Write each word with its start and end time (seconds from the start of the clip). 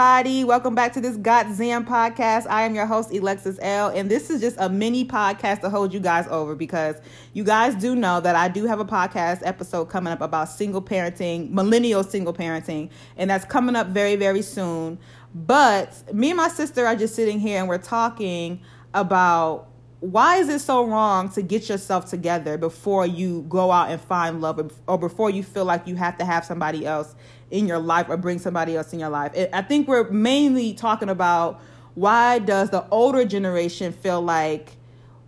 everybody. 0.00 0.44
Welcome 0.44 0.74
back 0.74 0.94
to 0.94 1.00
this 1.02 1.18
Gotzamn 1.18 1.86
podcast. 1.86 2.46
I 2.48 2.62
am 2.62 2.74
your 2.74 2.86
host, 2.86 3.10
Elexiss 3.10 3.58
Elle. 3.60 3.88
And 3.88 4.10
this 4.10 4.30
is 4.30 4.40
just 4.40 4.56
a 4.58 4.66
mini 4.66 5.04
podcast 5.04 5.60
to 5.60 5.68
hold 5.68 5.92
you 5.92 6.00
guys 6.00 6.26
over 6.28 6.54
because 6.54 6.96
you 7.34 7.44
guys 7.44 7.74
do 7.74 7.94
know 7.94 8.18
that 8.18 8.34
I 8.34 8.48
do 8.48 8.64
have 8.64 8.80
a 8.80 8.84
podcast 8.86 9.40
episode 9.42 9.90
coming 9.90 10.10
up 10.10 10.22
about 10.22 10.48
single 10.48 10.80
parenting, 10.80 11.50
millennial 11.50 12.02
single 12.02 12.32
parenting. 12.32 12.88
And 13.18 13.28
that's 13.28 13.44
coming 13.44 13.76
up 13.76 13.88
very, 13.88 14.16
very 14.16 14.40
soon. 14.40 14.98
But 15.34 16.02
me 16.14 16.30
and 16.30 16.38
my 16.38 16.48
sister 16.48 16.86
are 16.86 16.96
just 16.96 17.14
sitting 17.14 17.38
here 17.38 17.58
and 17.58 17.68
we're 17.68 17.76
talking 17.76 18.62
about 18.94 19.68
why 20.00 20.38
is 20.38 20.48
it 20.48 20.60
so 20.60 20.86
wrong 20.86 21.28
to 21.28 21.42
get 21.42 21.68
yourself 21.68 22.08
together 22.08 22.56
before 22.56 23.04
you 23.04 23.44
go 23.50 23.70
out 23.70 23.90
and 23.90 24.00
find 24.00 24.40
love 24.40 24.72
or 24.88 24.96
before 24.96 25.28
you 25.28 25.42
feel 25.42 25.66
like 25.66 25.86
you 25.86 25.94
have 25.94 26.16
to 26.16 26.24
have 26.24 26.42
somebody 26.42 26.86
else 26.86 27.14
in 27.50 27.66
your 27.66 27.78
life 27.78 28.06
or 28.08 28.16
bring 28.16 28.38
somebody 28.38 28.76
else 28.76 28.92
in 28.92 28.98
your 28.98 29.08
life 29.08 29.32
i 29.52 29.62
think 29.62 29.88
we're 29.88 30.08
mainly 30.10 30.72
talking 30.72 31.08
about 31.08 31.60
why 31.94 32.38
does 32.38 32.70
the 32.70 32.86
older 32.90 33.24
generation 33.24 33.92
feel 33.92 34.22
like 34.22 34.76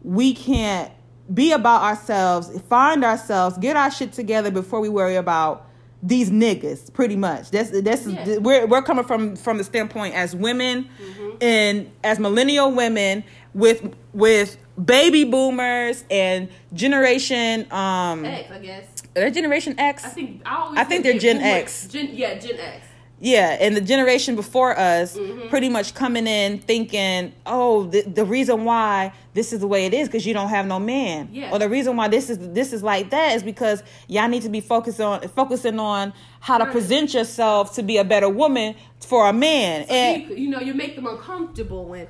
we 0.02 0.34
can't 0.34 0.92
be 1.32 1.52
about 1.52 1.82
ourselves 1.82 2.60
find 2.62 3.04
ourselves 3.04 3.56
get 3.58 3.76
our 3.76 3.90
shit 3.90 4.12
together 4.12 4.50
before 4.50 4.80
we 4.80 4.88
worry 4.88 5.16
about 5.16 5.66
these 6.02 6.30
niggas 6.30 6.92
pretty 6.92 7.14
much 7.14 7.50
that's 7.50 7.70
that's 7.82 8.06
yeah. 8.06 8.38
we're, 8.38 8.66
we're 8.66 8.82
coming 8.82 9.04
from 9.04 9.36
from 9.36 9.56
the 9.56 9.64
standpoint 9.64 10.14
as 10.14 10.34
women 10.34 10.84
mm-hmm. 10.84 11.36
and 11.40 11.90
as 12.02 12.18
millennial 12.18 12.72
women 12.72 13.22
with 13.54 13.94
with 14.12 14.56
baby 14.84 15.24
boomers 15.24 16.04
and 16.10 16.48
generation 16.72 17.70
um 17.72 18.24
X, 18.24 18.50
I 18.50 18.58
guess. 18.58 18.86
They're 19.14 19.30
generation 19.30 19.78
X. 19.78 20.04
I 20.04 20.08
think 20.08 20.42
I, 20.44 20.56
always 20.56 20.78
I 20.78 20.84
think 20.84 21.04
they're 21.04 21.18
Gen. 21.18 21.38
X. 21.38 21.86
Gen, 21.88 22.10
yeah, 22.12 22.38
Gen 22.38 22.58
X. 22.58 22.86
Yeah, 23.24 23.56
and 23.60 23.76
the 23.76 23.80
generation 23.80 24.34
before 24.34 24.76
us 24.76 25.16
mm-hmm. 25.16 25.48
pretty 25.48 25.68
much 25.68 25.94
coming 25.94 26.26
in 26.26 26.58
thinking, 26.58 27.32
oh, 27.46 27.84
the, 27.84 28.02
the 28.02 28.24
reason 28.24 28.64
why 28.64 29.12
this 29.32 29.52
is 29.52 29.60
the 29.60 29.68
way 29.68 29.86
it 29.86 29.94
is 29.94 30.08
because 30.08 30.26
you 30.26 30.34
don't 30.34 30.48
have 30.48 30.66
no 30.66 30.80
man, 30.80 31.28
yeah. 31.30 31.52
or 31.52 31.60
the 31.60 31.68
reason 31.68 31.96
why 31.96 32.08
this 32.08 32.28
is 32.28 32.38
this 32.52 32.72
is 32.72 32.82
like 32.82 33.10
that 33.10 33.36
is 33.36 33.44
because 33.44 33.84
y'all 34.08 34.28
need 34.28 34.42
to 34.42 34.48
be 34.48 34.60
focused 34.60 35.00
on 35.00 35.20
focusing 35.28 35.78
on 35.78 36.12
how 36.40 36.58
to 36.58 36.66
present 36.66 37.14
yourself 37.14 37.72
to 37.76 37.84
be 37.84 37.96
a 37.96 38.02
better 38.04 38.28
woman 38.28 38.74
for 38.98 39.28
a 39.28 39.32
man, 39.32 39.86
so 39.86 39.94
and 39.94 40.28
you, 40.28 40.34
you 40.34 40.50
know 40.50 40.58
you 40.58 40.74
make 40.74 40.96
them 40.96 41.06
uncomfortable 41.06 41.84
when 41.84 42.08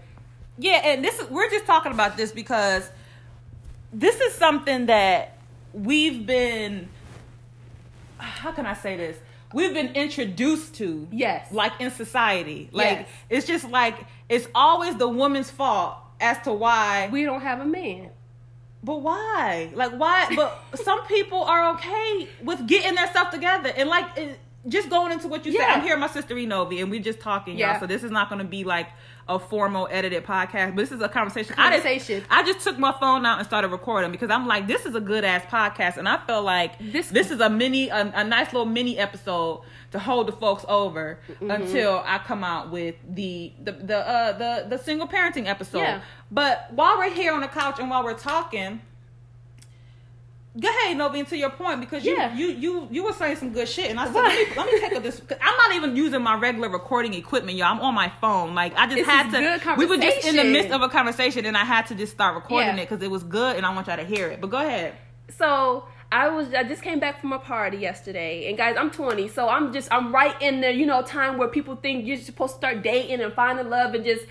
yeah, 0.56 0.80
and 0.82 1.04
this 1.04 1.18
is 1.18 1.28
we're 1.28 1.50
just 1.50 1.66
talking 1.66 1.92
about 1.92 2.16
this 2.16 2.32
because 2.32 2.90
this 3.92 4.18
is 4.18 4.32
something 4.32 4.86
that 4.86 5.36
we've 5.72 6.26
been 6.26 6.88
how 8.22 8.52
can 8.52 8.66
I 8.66 8.74
say 8.74 8.96
this? 8.96 9.16
We've 9.52 9.74
been 9.74 9.94
introduced 9.94 10.76
to. 10.76 11.06
Yes. 11.10 11.52
Like 11.52 11.72
in 11.80 11.90
society. 11.90 12.68
Like 12.72 13.00
yes. 13.00 13.08
it's 13.28 13.46
just 13.46 13.68
like 13.68 13.96
it's 14.28 14.48
always 14.54 14.96
the 14.96 15.08
woman's 15.08 15.50
fault 15.50 15.96
as 16.20 16.38
to 16.42 16.52
why 16.52 17.08
we 17.12 17.24
don't 17.24 17.42
have 17.42 17.60
a 17.60 17.66
man. 17.66 18.10
But 18.82 19.02
why? 19.02 19.70
Like 19.74 19.92
why? 19.92 20.32
But 20.34 20.62
some 20.82 21.04
people 21.06 21.42
are 21.42 21.74
okay 21.74 22.28
with 22.42 22.66
getting 22.66 22.94
their 22.94 23.08
stuff 23.08 23.30
together 23.30 23.72
and 23.76 23.88
like 23.88 24.16
it, 24.16 24.38
just 24.68 24.88
going 24.88 25.12
into 25.12 25.28
what 25.28 25.44
you 25.44 25.52
yeah. 25.52 25.60
said. 25.60 25.78
I'm 25.78 25.82
here, 25.82 25.96
my 25.96 26.06
sister 26.06 26.38
Ennovy, 26.38 26.80
and 26.80 26.90
we're 26.90 27.02
just 27.02 27.20
talking, 27.20 27.58
yeah. 27.58 27.72
y'all. 27.72 27.80
So 27.80 27.86
this 27.86 28.04
is 28.04 28.10
not 28.10 28.28
going 28.28 28.38
to 28.40 28.44
be 28.44 28.64
like 28.64 28.88
a 29.28 29.38
formal 29.38 29.88
edited 29.90 30.24
podcast, 30.24 30.74
but 30.74 30.76
this 30.76 30.92
is 30.92 31.00
a 31.00 31.08
conversation. 31.08 31.54
Conversation. 31.54 32.24
I, 32.30 32.40
I 32.40 32.42
just 32.44 32.60
took 32.60 32.78
my 32.78 32.92
phone 32.98 33.24
out 33.26 33.38
and 33.38 33.46
started 33.46 33.68
recording 33.68 34.12
because 34.12 34.30
I'm 34.30 34.46
like, 34.46 34.66
this 34.66 34.86
is 34.86 34.94
a 34.94 35.00
good 35.00 35.24
ass 35.24 35.44
podcast, 35.46 35.96
and 35.96 36.08
I 36.08 36.24
felt 36.26 36.44
like 36.44 36.78
this 36.78 37.08
this 37.08 37.30
is 37.30 37.40
a 37.40 37.50
mini, 37.50 37.88
a, 37.88 38.12
a 38.14 38.24
nice 38.24 38.52
little 38.52 38.66
mini 38.66 38.98
episode 38.98 39.62
to 39.90 39.98
hold 39.98 40.28
the 40.28 40.32
folks 40.32 40.64
over 40.68 41.18
mm-hmm. 41.28 41.50
until 41.50 42.02
I 42.04 42.18
come 42.18 42.44
out 42.44 42.70
with 42.70 42.96
the 43.08 43.52
the 43.62 43.72
the 43.72 44.08
uh, 44.08 44.38
the 44.38 44.66
the 44.68 44.78
single 44.78 45.08
parenting 45.08 45.46
episode. 45.46 45.80
Yeah. 45.80 46.02
But 46.30 46.68
while 46.72 46.98
we're 46.98 47.10
here 47.10 47.32
on 47.32 47.40
the 47.40 47.48
couch 47.48 47.78
and 47.78 47.90
while 47.90 48.04
we're 48.04 48.18
talking 48.18 48.80
Go 50.60 50.68
ahead, 50.68 50.98
Novi, 50.98 51.24
to 51.24 51.36
your 51.36 51.48
point 51.48 51.80
because 51.80 52.04
you, 52.04 52.14
yeah. 52.14 52.36
you 52.36 52.48
you 52.48 52.88
you 52.90 53.04
were 53.04 53.14
saying 53.14 53.36
some 53.36 53.54
good 53.54 53.66
shit, 53.66 53.90
and 53.90 53.98
I 53.98 54.04
said, 54.04 54.14
let, 54.14 54.48
me, 54.48 54.54
let 54.54 54.66
me 54.66 54.80
take 54.80 54.92
up 54.92 55.02
this. 55.02 55.22
I'm 55.40 55.56
not 55.56 55.74
even 55.74 55.96
using 55.96 56.22
my 56.22 56.34
regular 56.34 56.68
recording 56.68 57.14
equipment, 57.14 57.56
y'all. 57.56 57.68
I'm 57.68 57.80
on 57.80 57.94
my 57.94 58.12
phone. 58.20 58.54
Like 58.54 58.76
I 58.76 58.84
just 58.84 58.96
this 58.96 59.06
had 59.06 59.30
to. 59.30 59.74
We 59.78 59.86
were 59.86 59.96
just 59.96 60.26
in 60.26 60.36
the 60.36 60.44
midst 60.44 60.70
of 60.70 60.82
a 60.82 60.90
conversation, 60.90 61.46
and 61.46 61.56
I 61.56 61.64
had 61.64 61.86
to 61.86 61.94
just 61.94 62.12
start 62.12 62.34
recording 62.34 62.76
yeah. 62.76 62.82
it 62.82 62.88
because 62.90 63.02
it 63.02 63.10
was 63.10 63.22
good, 63.22 63.56
and 63.56 63.64
I 63.64 63.74
want 63.74 63.86
y'all 63.86 63.96
to 63.96 64.04
hear 64.04 64.28
it. 64.28 64.42
But 64.42 64.50
go 64.50 64.58
ahead. 64.58 64.94
So 65.30 65.86
I 66.12 66.28
was 66.28 66.52
I 66.52 66.64
just 66.64 66.82
came 66.82 67.00
back 67.00 67.22
from 67.22 67.32
a 67.32 67.38
party 67.38 67.78
yesterday, 67.78 68.46
and 68.48 68.58
guys, 68.58 68.76
I'm 68.78 68.90
20, 68.90 69.28
so 69.28 69.48
I'm 69.48 69.72
just 69.72 69.90
I'm 69.90 70.14
right 70.14 70.40
in 70.42 70.60
the 70.60 70.70
you 70.70 70.84
know 70.84 71.00
time 71.00 71.38
where 71.38 71.48
people 71.48 71.76
think 71.76 72.06
you're 72.06 72.18
supposed 72.18 72.52
to 72.52 72.58
start 72.58 72.82
dating 72.82 73.22
and 73.22 73.32
finding 73.32 73.70
love 73.70 73.94
and 73.94 74.04
just 74.04 74.26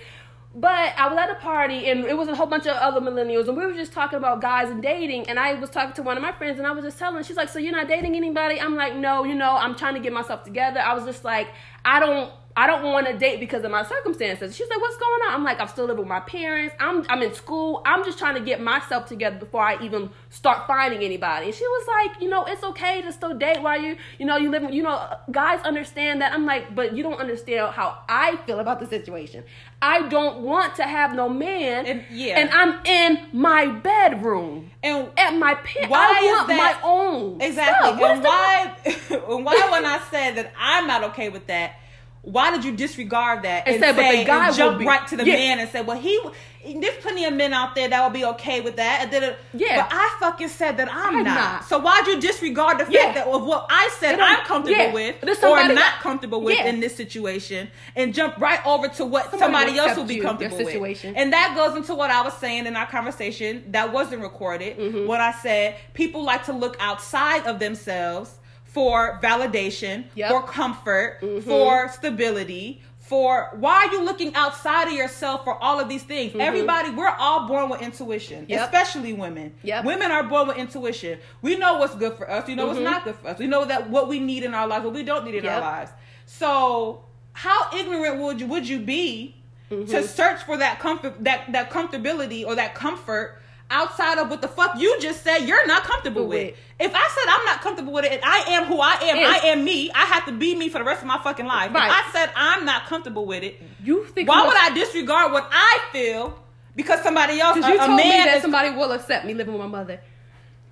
but 0.54 0.92
I 0.98 1.08
was 1.08 1.16
at 1.16 1.30
a 1.30 1.36
party 1.36 1.88
and 1.88 2.04
it 2.04 2.16
was 2.16 2.28
a 2.28 2.34
whole 2.34 2.46
bunch 2.46 2.66
of 2.66 2.76
other 2.76 3.00
millennials 3.00 3.48
and 3.48 3.56
we 3.56 3.64
were 3.64 3.72
just 3.72 3.92
talking 3.92 4.18
about 4.18 4.42
guys 4.42 4.70
and 4.70 4.82
dating 4.82 5.28
and 5.28 5.38
I 5.38 5.54
was 5.54 5.70
talking 5.70 5.94
to 5.94 6.02
one 6.02 6.16
of 6.18 6.22
my 6.22 6.32
friends 6.32 6.58
and 6.58 6.66
I 6.66 6.72
was 6.72 6.84
just 6.84 6.98
telling 6.98 7.22
she's 7.24 7.36
like, 7.36 7.48
So 7.48 7.58
you're 7.58 7.72
not 7.72 7.88
dating 7.88 8.16
anybody? 8.16 8.60
I'm 8.60 8.76
like, 8.76 8.94
No, 8.94 9.24
you 9.24 9.34
know, 9.34 9.56
I'm 9.56 9.74
trying 9.74 9.94
to 9.94 10.00
get 10.00 10.12
myself 10.12 10.44
together. 10.44 10.80
I 10.80 10.92
was 10.92 11.04
just 11.04 11.24
like, 11.24 11.48
I 11.84 12.00
don't 12.00 12.30
I 12.54 12.66
don't 12.66 12.82
want 12.82 13.06
to 13.06 13.16
date 13.16 13.40
because 13.40 13.64
of 13.64 13.70
my 13.70 13.82
circumstances. 13.82 14.54
She's 14.54 14.68
like, 14.68 14.80
what's 14.80 14.96
going 14.96 15.20
on? 15.26 15.34
I'm 15.34 15.44
like, 15.44 15.60
I'm 15.60 15.68
still 15.68 15.86
living 15.86 16.00
with 16.00 16.08
my 16.08 16.20
parents. 16.20 16.74
I'm 16.78 17.04
I'm 17.08 17.22
in 17.22 17.32
school. 17.34 17.82
I'm 17.84 18.04
just 18.04 18.18
trying 18.18 18.34
to 18.34 18.40
get 18.40 18.60
myself 18.60 19.06
together 19.06 19.38
before 19.38 19.62
I 19.62 19.82
even 19.82 20.10
start 20.28 20.66
finding 20.66 21.02
anybody. 21.02 21.46
And 21.46 21.54
she 21.54 21.66
was 21.66 21.86
like, 21.88 22.22
you 22.22 22.28
know, 22.28 22.44
it's 22.44 22.62
okay 22.62 23.00
to 23.02 23.12
still 23.12 23.36
date 23.36 23.62
while 23.62 23.80
you, 23.80 23.96
you 24.18 24.26
know, 24.26 24.36
you 24.36 24.50
live. 24.50 24.62
You 24.72 24.82
know, 24.82 25.16
guys 25.30 25.60
understand 25.64 26.20
that. 26.20 26.32
I'm 26.32 26.44
like, 26.44 26.74
but 26.74 26.94
you 26.94 27.02
don't 27.02 27.18
understand 27.18 27.72
how 27.72 27.98
I 28.08 28.36
feel 28.46 28.60
about 28.60 28.80
the 28.80 28.86
situation. 28.86 29.44
I 29.80 30.08
don't 30.08 30.42
want 30.42 30.76
to 30.76 30.84
have 30.84 31.14
no 31.14 31.28
man. 31.28 31.86
And, 31.86 32.04
yeah. 32.10 32.38
And 32.38 32.50
I'm 32.50 32.84
in 32.84 33.28
my 33.32 33.66
bedroom. 33.66 34.70
And 34.82 35.08
at 35.16 35.36
my 35.36 35.54
parents. 35.54 35.90
Why 35.90 36.18
I 36.18 36.22
want 36.24 36.48
that, 36.48 36.80
my 36.82 36.88
own. 36.88 37.40
Exactly. 37.40 38.04
And 38.04 38.22
why? 38.22 38.76
why 39.42 39.68
when 39.70 39.86
I 39.86 40.00
said 40.10 40.36
that 40.36 40.52
I'm 40.58 40.86
not 40.86 41.04
okay 41.04 41.28
with 41.30 41.46
that 41.46 41.76
why 42.22 42.52
did 42.52 42.64
you 42.64 42.72
disregard 42.72 43.42
that 43.42 43.66
and, 43.66 43.74
and 43.74 43.84
said, 43.84 43.96
say, 43.96 44.12
but 44.12 44.18
the 44.18 44.24
guy 44.24 44.46
and 44.46 44.56
jump 44.56 44.78
be, 44.78 44.86
right 44.86 45.06
to 45.08 45.16
the 45.16 45.26
yeah. 45.26 45.34
man 45.34 45.58
and 45.58 45.68
say, 45.70 45.82
well, 45.82 45.98
he 45.98 46.20
there's 46.64 46.96
plenty 46.98 47.24
of 47.24 47.34
men 47.34 47.52
out 47.52 47.74
there 47.74 47.88
that 47.88 48.02
will 48.02 48.14
be 48.14 48.24
okay 48.24 48.60
with 48.60 48.76
that. 48.76 49.00
And 49.02 49.12
then, 49.12 49.34
yeah. 49.52 49.82
But 49.82 49.88
I 49.92 50.16
fucking 50.20 50.48
said 50.48 50.76
that 50.76 50.88
I'm, 50.88 51.16
I'm 51.16 51.24
not. 51.24 51.34
not. 51.34 51.64
So 51.64 51.80
why'd 51.80 52.06
you 52.06 52.20
disregard 52.20 52.78
the 52.78 52.84
fact 52.84 52.94
yeah. 52.94 53.12
that 53.14 53.26
of 53.26 53.44
what 53.44 53.66
I 53.68 53.92
said 53.98 54.20
I'm 54.20 54.44
comfortable 54.44 54.78
yeah. 54.78 54.92
with 54.92 55.42
or 55.42 55.56
not 55.56 55.74
that, 55.74 55.98
comfortable 56.00 56.40
with 56.40 56.64
in 56.64 56.78
this 56.78 56.94
situation 56.94 57.68
and 57.96 58.14
jump 58.14 58.38
right 58.38 58.64
over 58.64 58.86
to 58.88 59.04
what 59.04 59.30
somebody, 59.30 59.40
somebody 59.40 59.78
else 59.78 59.96
will 59.96 60.04
be 60.04 60.16
you, 60.16 60.22
comfortable 60.22 60.58
with. 60.80 61.04
And 61.04 61.32
that 61.32 61.54
goes 61.56 61.76
into 61.76 61.96
what 61.96 62.10
I 62.10 62.22
was 62.22 62.34
saying 62.34 62.66
in 62.66 62.76
our 62.76 62.86
conversation 62.86 63.64
that 63.72 63.92
wasn't 63.92 64.22
recorded 64.22 64.78
mm-hmm. 64.78 65.08
when 65.08 65.20
I 65.20 65.32
said 65.32 65.76
people 65.94 66.22
like 66.22 66.44
to 66.44 66.52
look 66.52 66.76
outside 66.78 67.46
of 67.48 67.58
themselves 67.58 68.38
for 68.72 69.20
validation, 69.22 70.04
yep. 70.14 70.30
for 70.30 70.42
comfort, 70.42 71.18
mm-hmm. 71.20 71.40
for 71.40 71.88
stability, 71.88 72.80
for 72.98 73.50
why 73.52 73.86
are 73.86 73.92
you 73.92 74.02
looking 74.02 74.34
outside 74.34 74.88
of 74.88 74.94
yourself 74.94 75.44
for 75.44 75.62
all 75.62 75.78
of 75.78 75.90
these 75.90 76.02
things? 76.02 76.30
Mm-hmm. 76.30 76.40
Everybody, 76.40 76.88
we're 76.88 77.10
all 77.10 77.46
born 77.46 77.68
with 77.68 77.82
intuition, 77.82 78.46
yep. 78.48 78.64
especially 78.64 79.12
women. 79.12 79.52
Yep. 79.62 79.84
Women 79.84 80.10
are 80.10 80.22
born 80.22 80.48
with 80.48 80.56
intuition. 80.56 81.18
We 81.42 81.58
know 81.58 81.76
what's 81.76 81.94
good 81.94 82.14
for 82.14 82.30
us. 82.30 82.46
We 82.46 82.54
know 82.54 82.68
mm-hmm. 82.68 82.82
what's 82.82 82.90
not 82.94 83.04
good 83.04 83.16
for 83.16 83.28
us. 83.28 83.38
We 83.38 83.46
know 83.46 83.66
that 83.66 83.90
what 83.90 84.08
we 84.08 84.18
need 84.18 84.42
in 84.42 84.54
our 84.54 84.66
lives, 84.66 84.86
what 84.86 84.94
we 84.94 85.02
don't 85.02 85.26
need 85.26 85.34
in 85.34 85.44
yep. 85.44 85.56
our 85.56 85.60
lives. 85.60 85.90
So, 86.24 87.04
how 87.34 87.76
ignorant 87.76 88.20
would 88.20 88.40
you 88.40 88.46
would 88.46 88.66
you 88.66 88.78
be 88.78 89.36
mm-hmm. 89.70 89.84
to 89.90 90.02
search 90.02 90.44
for 90.44 90.56
that 90.56 90.78
comfort, 90.80 91.22
that 91.22 91.52
that 91.52 91.70
comfortability 91.70 92.46
or 92.46 92.54
that 92.54 92.74
comfort 92.74 93.41
outside 93.70 94.18
of 94.18 94.28
what 94.28 94.42
the 94.42 94.48
fuck 94.48 94.78
you 94.78 95.00
just 95.00 95.22
said 95.22 95.38
you're 95.38 95.66
not 95.66 95.84
comfortable 95.84 96.26
with. 96.26 96.56
If 96.78 96.92
I 96.94 97.08
said 97.08 97.24
I'm 97.28 97.44
not 97.44 97.60
comfortable 97.60 97.92
with 97.92 98.04
it 98.04 98.12
and 98.12 98.20
I 98.24 98.38
am 98.50 98.64
who 98.64 98.80
I 98.80 98.94
am, 98.94 99.18
I 99.18 99.48
am 99.48 99.64
me, 99.64 99.90
I 99.92 100.04
have 100.04 100.26
to 100.26 100.32
be 100.32 100.54
me 100.54 100.68
for 100.68 100.78
the 100.78 100.84
rest 100.84 101.02
of 101.02 101.08
my 101.08 101.18
fucking 101.22 101.46
life. 101.46 101.72
Right. 101.72 101.86
If 101.86 101.92
I 101.92 102.12
said 102.12 102.30
I'm 102.36 102.64
not 102.64 102.86
comfortable 102.86 103.24
with 103.26 103.42
it, 103.42 103.60
you 103.82 104.04
think 104.06 104.28
why 104.28 104.46
would 104.46 104.56
I 104.56 104.74
disregard 104.74 105.32
what 105.32 105.48
I 105.50 105.80
feel 105.92 106.38
because 106.74 107.02
somebody 107.02 107.40
else, 107.40 107.56
because 107.56 107.70
you 107.70 107.76
a, 107.76 107.86
told 107.86 108.00
a 108.00 108.02
me 108.02 108.10
that 108.10 108.36
is, 108.36 108.42
somebody 108.42 108.70
will 108.70 108.92
accept 108.92 109.26
me 109.26 109.34
living 109.34 109.52
with 109.52 109.62
my 109.62 109.68
mother. 109.68 110.00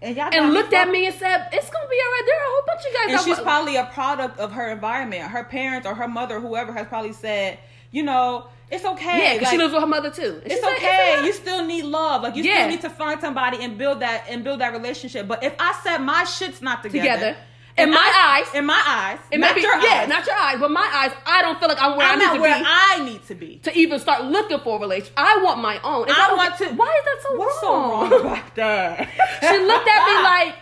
And, 0.02 0.16
and 0.19 0.54
looked 0.54 0.72
at 0.72 0.88
me 0.88 1.06
and 1.06 1.14
said, 1.14 1.48
"It's 1.52 1.69
gonna 1.69 1.88
be 1.88 1.96
all 2.02 2.10
right." 2.10 2.22
There 2.25 2.36
are 2.36 2.46
a 2.46 2.50
whole 2.52 2.62
bunch 2.66 2.81
of 2.86 2.94
guys. 2.94 3.14
And 3.14 3.20
she's 3.20 3.44
probably 3.44 3.76
a 3.76 3.84
product 3.84 4.38
of 4.38 4.52
her 4.52 4.70
environment. 4.70 5.25
Her 5.25 5.44
parents 5.44 5.86
or 5.86 5.94
her 5.94 6.08
mother, 6.08 6.40
whoever, 6.40 6.72
has 6.72 6.86
probably 6.86 7.12
said, 7.12 7.58
"You 7.90 8.02
know, 8.02 8.46
it's 8.70 8.84
okay. 8.84 9.34
Yeah, 9.34 9.40
like, 9.40 9.50
she 9.50 9.58
lives 9.58 9.72
with 9.72 9.82
her 9.82 9.88
mother 9.88 10.10
too. 10.10 10.40
It's 10.44 10.64
okay. 10.64 11.16
Like, 11.16 11.26
you 11.26 11.32
still 11.32 11.64
need 11.64 11.84
love. 11.84 12.22
Like 12.22 12.37
you 12.37 12.44
yeah. 12.44 12.58
still 12.58 12.69
need 12.69 12.81
to 12.82 12.90
find 12.90 13.20
somebody 13.20 13.62
and 13.64 13.76
build 13.76 14.00
that 14.00 14.26
and 14.28 14.44
build 14.44 14.60
that 14.60 14.72
relationship. 14.72 15.26
But 15.26 15.42
if 15.42 15.54
I 15.58 15.78
said 15.82 15.98
my 15.98 16.25
shit's 16.25 16.62
not 16.62 16.82
together, 16.82 17.02
together 17.02 17.37
in 17.76 17.90
my 17.90 17.96
I, 17.96 18.42
eyes, 18.42 18.54
in 18.54 18.66
my 18.66 18.82
eyes, 18.87 19.19
it 19.31 19.38
not 19.38 19.56
your 19.56 19.76
yeah, 19.78 20.02
eyes. 20.02 20.08
not 20.08 20.26
your 20.26 20.37
eyes, 20.37 20.58
but 20.60 20.70
my 20.70 20.88
eyes, 20.92 21.12
I 21.26 21.42
don't 21.42 21.58
feel 21.58 21.69
like 21.69 21.82
I'm 21.82 21.96
where 21.96 22.06
I'm 22.06 22.20
I 22.20 22.25
need 22.25 22.34
to 22.34 22.40
where 22.40 22.58
be. 22.58 22.64
I 22.66 23.04
need 23.04 23.26
to 23.26 23.34
be 23.34 23.56
to 23.64 23.76
even 23.76 23.98
start 23.98 24.25
looking 24.25 24.60
for 24.60 24.76
a 24.76 24.81
relationship. 24.81 25.14
I 25.16 25.43
want 25.43 25.60
my 25.60 25.81
own. 25.82 26.06
I, 26.08 26.34
want 26.36 26.56
to. 26.58 26.66
Why 26.75 26.98
is 26.98 27.04
that 27.04 27.19
so 27.22 27.36
what's 27.36 27.62
wrong? 27.62 28.10
so 28.10 28.19
wrong 28.19 28.20
about 28.20 28.54
that? 28.56 29.08
she 29.40 29.58
looked 29.58 29.88
at 29.88 30.06
me 30.06 30.22
like, 30.22 30.54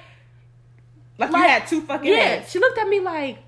like, 1.18 1.30
like 1.32 1.42
you 1.42 1.48
had 1.48 1.66
two 1.66 1.80
fucking 1.82 2.10
yeah. 2.10 2.16
heads. 2.16 2.50
She 2.50 2.58
looked 2.58 2.78
at 2.78 2.88
me 2.88 3.00
like 3.00 3.38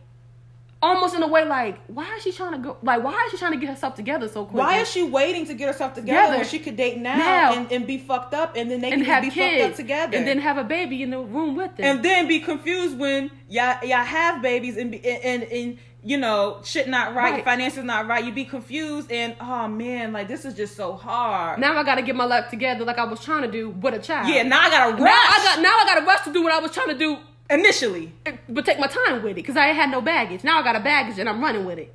almost 0.82 1.14
in 1.14 1.22
a 1.22 1.26
way 1.28 1.44
like, 1.44 1.78
why 1.88 2.14
is 2.16 2.22
she 2.22 2.32
trying 2.32 2.52
to 2.52 2.58
go? 2.58 2.76
Like, 2.82 3.02
why 3.04 3.22
is 3.26 3.32
she 3.32 3.36
trying 3.36 3.52
to 3.52 3.58
get 3.58 3.68
herself 3.68 3.94
together 3.94 4.28
so 4.28 4.44
quick? 4.46 4.58
Why 4.58 4.78
is 4.78 4.90
she 4.90 5.02
waiting 5.02 5.44
to 5.46 5.54
get 5.54 5.66
herself 5.68 5.94
together 5.94 6.20
Together. 6.22 6.36
when 6.38 6.46
she 6.46 6.58
could 6.58 6.76
date 6.76 6.98
now, 6.98 7.16
Now. 7.16 7.52
And, 7.54 7.70
and 7.72 7.86
be 7.86 7.98
fucked 7.98 8.34
up, 8.34 8.56
and 8.56 8.70
then 8.70 8.80
they 8.80 8.90
and 8.92 9.02
can 9.02 9.10
have 9.12 9.22
be 9.22 9.28
fucked 9.30 9.40
up 9.40 9.50
kids 9.50 9.76
together, 9.76 10.16
and 10.16 10.26
then 10.26 10.38
have 10.38 10.56
a 10.58 10.64
baby 10.64 11.02
in 11.02 11.10
the 11.10 11.18
room 11.20 11.54
with 11.56 11.76
them? 11.76 11.84
and 11.86 12.04
then 12.04 12.26
be 12.28 12.40
confused 12.40 12.98
when 12.98 13.30
y'all 13.48 13.76
y'all 13.84 14.04
have 14.04 14.40
babies 14.42 14.76
and 14.76 14.90
be, 14.90 15.04
and, 15.06 15.42
and 15.42 15.52
and 15.52 15.78
you 16.02 16.16
know 16.16 16.60
shit 16.64 16.88
not 16.88 17.14
right, 17.14 17.32
Right. 17.34 17.44
finances 17.44 17.84
not 17.84 18.06
right. 18.08 18.24
You 18.24 18.32
be 18.32 18.46
confused 18.46 19.12
and 19.12 19.36
oh 19.38 19.68
man, 19.68 20.14
like 20.14 20.28
this 20.28 20.46
is 20.46 20.54
just 20.54 20.74
so 20.76 20.94
hard. 20.94 21.60
now 21.60 21.76
I 21.76 21.84
got 21.84 21.96
to 21.96 22.02
get 22.02 22.16
my 22.16 22.24
life 22.24 22.48
together 22.48 22.86
like 22.86 22.96
I 22.96 23.04
was 23.04 23.20
trying 23.22 23.42
to 23.42 23.50
do 23.52 23.68
with 23.68 23.92
a 23.92 23.98
child. 23.98 24.28
yeah, 24.32 24.42
now 24.44 24.60
I 24.62 24.70
gotta 24.70 24.92
rush. 24.92 25.00
Now 25.00 25.10
I 25.10 25.40
got 25.44 25.62
now 25.62 25.76
I 25.76 25.84
got 26.00 26.06
rush 26.06 26.24
to 26.24 26.32
do 26.32 26.42
what 26.42 26.52
I 26.54 26.58
was 26.60 26.70
trying 26.72 26.88
to 26.88 26.96
do, 26.98 27.18
initially. 27.50 28.12
but 28.48 28.64
take 28.64 28.78
my 28.78 28.86
time 28.86 29.22
with 29.22 29.32
it 29.32 29.34
because 29.34 29.56
I 29.56 29.66
had 29.68 29.90
no 29.90 30.00
baggage. 30.00 30.44
Now 30.44 30.60
I 30.60 30.62
got 30.62 30.76
a 30.76 30.80
baggage 30.80 31.18
and 31.18 31.28
I'm 31.28 31.40
running 31.42 31.64
with 31.64 31.78
it. 31.78 31.94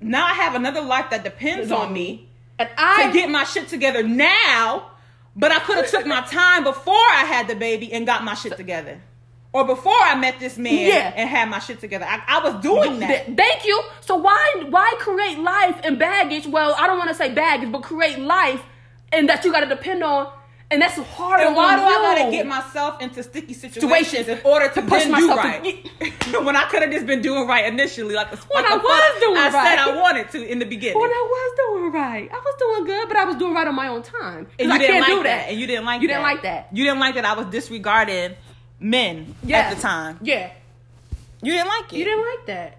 Now 0.00 0.26
I 0.26 0.32
have 0.34 0.54
another 0.54 0.80
life 0.82 1.10
that 1.10 1.22
depends 1.22 1.70
on 1.70 1.92
me 1.92 2.28
and 2.58 2.68
I 2.76 3.06
to 3.06 3.12
get 3.12 3.30
my 3.30 3.44
shit 3.44 3.68
together 3.68 4.02
now. 4.02 4.88
But 5.34 5.50
I 5.50 5.60
could 5.60 5.76
have 5.76 5.90
took 5.90 6.06
my 6.06 6.20
time 6.22 6.64
before 6.64 6.92
I 6.94 7.24
had 7.26 7.48
the 7.48 7.54
baby 7.54 7.90
and 7.92 8.04
got 8.06 8.22
my 8.22 8.34
shit 8.34 8.56
together. 8.56 9.00
Or 9.54 9.64
before 9.66 9.96
I 9.98 10.14
met 10.14 10.38
this 10.40 10.58
man 10.58 10.74
Yeah. 10.88 11.12
and 11.14 11.28
had 11.28 11.48
my 11.48 11.58
shit 11.58 11.80
together. 11.80 12.06
I, 12.08 12.22
I 12.26 12.40
was 12.44 12.62
doing 12.62 13.00
that. 13.00 13.26
Thank 13.36 13.64
you. 13.64 13.82
So 14.00 14.16
why 14.16 14.64
why 14.68 14.94
create 14.98 15.38
life 15.38 15.80
and 15.84 15.98
baggage? 15.98 16.46
Well, 16.46 16.74
I 16.78 16.86
don't 16.86 16.98
want 16.98 17.10
to 17.10 17.14
say 17.14 17.32
baggage, 17.32 17.70
but 17.72 17.82
create 17.82 18.18
life 18.18 18.62
and 19.12 19.28
that 19.28 19.44
you 19.44 19.52
got 19.52 19.60
to 19.60 19.66
depend 19.66 20.02
on, 20.02 20.30
and 20.72 20.82
that's 20.82 20.96
hard. 20.96 21.40
And 21.42 21.54
why 21.54 21.76
do 21.76 21.82
I 21.82 21.86
you. 21.90 21.98
gotta 22.18 22.30
get 22.32 22.46
myself 22.46 23.00
into 23.00 23.22
sticky 23.22 23.54
situations 23.54 24.26
in 24.26 24.40
order 24.44 24.68
to, 24.68 24.74
to 24.74 24.82
push 24.82 25.06
myself 25.06 25.40
to- 25.62 26.40
when 26.44 26.56
I 26.56 26.64
could 26.64 26.82
have 26.82 26.90
just 26.90 27.06
been 27.06 27.22
doing 27.22 27.46
right 27.46 27.66
initially, 27.72 28.14
like, 28.14 28.30
When 28.30 28.64
like 28.64 28.72
I 28.72 28.76
was 28.76 29.20
doing 29.20 29.36
I 29.36 29.50
said 29.50 29.54
right. 29.54 29.78
I 29.78 29.96
wanted 30.00 30.30
to 30.30 30.44
in 30.50 30.58
the 30.58 30.64
beginning. 30.64 30.98
when 31.00 31.10
I 31.10 31.26
was 31.30 31.58
doing 31.78 31.92
right? 31.92 32.28
I 32.32 32.36
was 32.38 32.54
doing 32.58 32.84
good, 32.86 33.08
but 33.08 33.16
I 33.16 33.24
was 33.24 33.36
doing 33.36 33.54
right 33.54 33.66
on 33.68 33.74
my 33.74 33.88
own 33.88 34.02
time. 34.02 34.46
and 34.58 34.68
you 34.68 34.74
I 34.74 34.78
didn't 34.78 34.92
can't 34.96 35.08
like 35.08 35.16
do 35.18 35.22
that. 35.24 35.48
And 35.50 35.60
you 35.60 35.66
didn't 35.66 35.84
like 35.84 36.02
You 36.02 36.08
that. 36.08 36.14
didn't 36.14 36.22
like 36.24 36.42
that. 36.42 36.68
You 36.72 36.84
didn't 36.84 37.00
like 37.00 37.14
that 37.16 37.24
I 37.24 37.34
was 37.34 37.46
disregarding 37.46 38.34
men 38.80 39.34
Yeah. 39.44 39.58
at 39.58 39.76
the 39.76 39.80
time. 39.82 40.18
Yeah, 40.22 40.50
You 41.42 41.52
didn't 41.52 41.68
like 41.68 41.92
it. 41.92 41.96
you 41.98 42.04
didn't 42.04 42.24
like 42.26 42.46
that. 42.46 42.78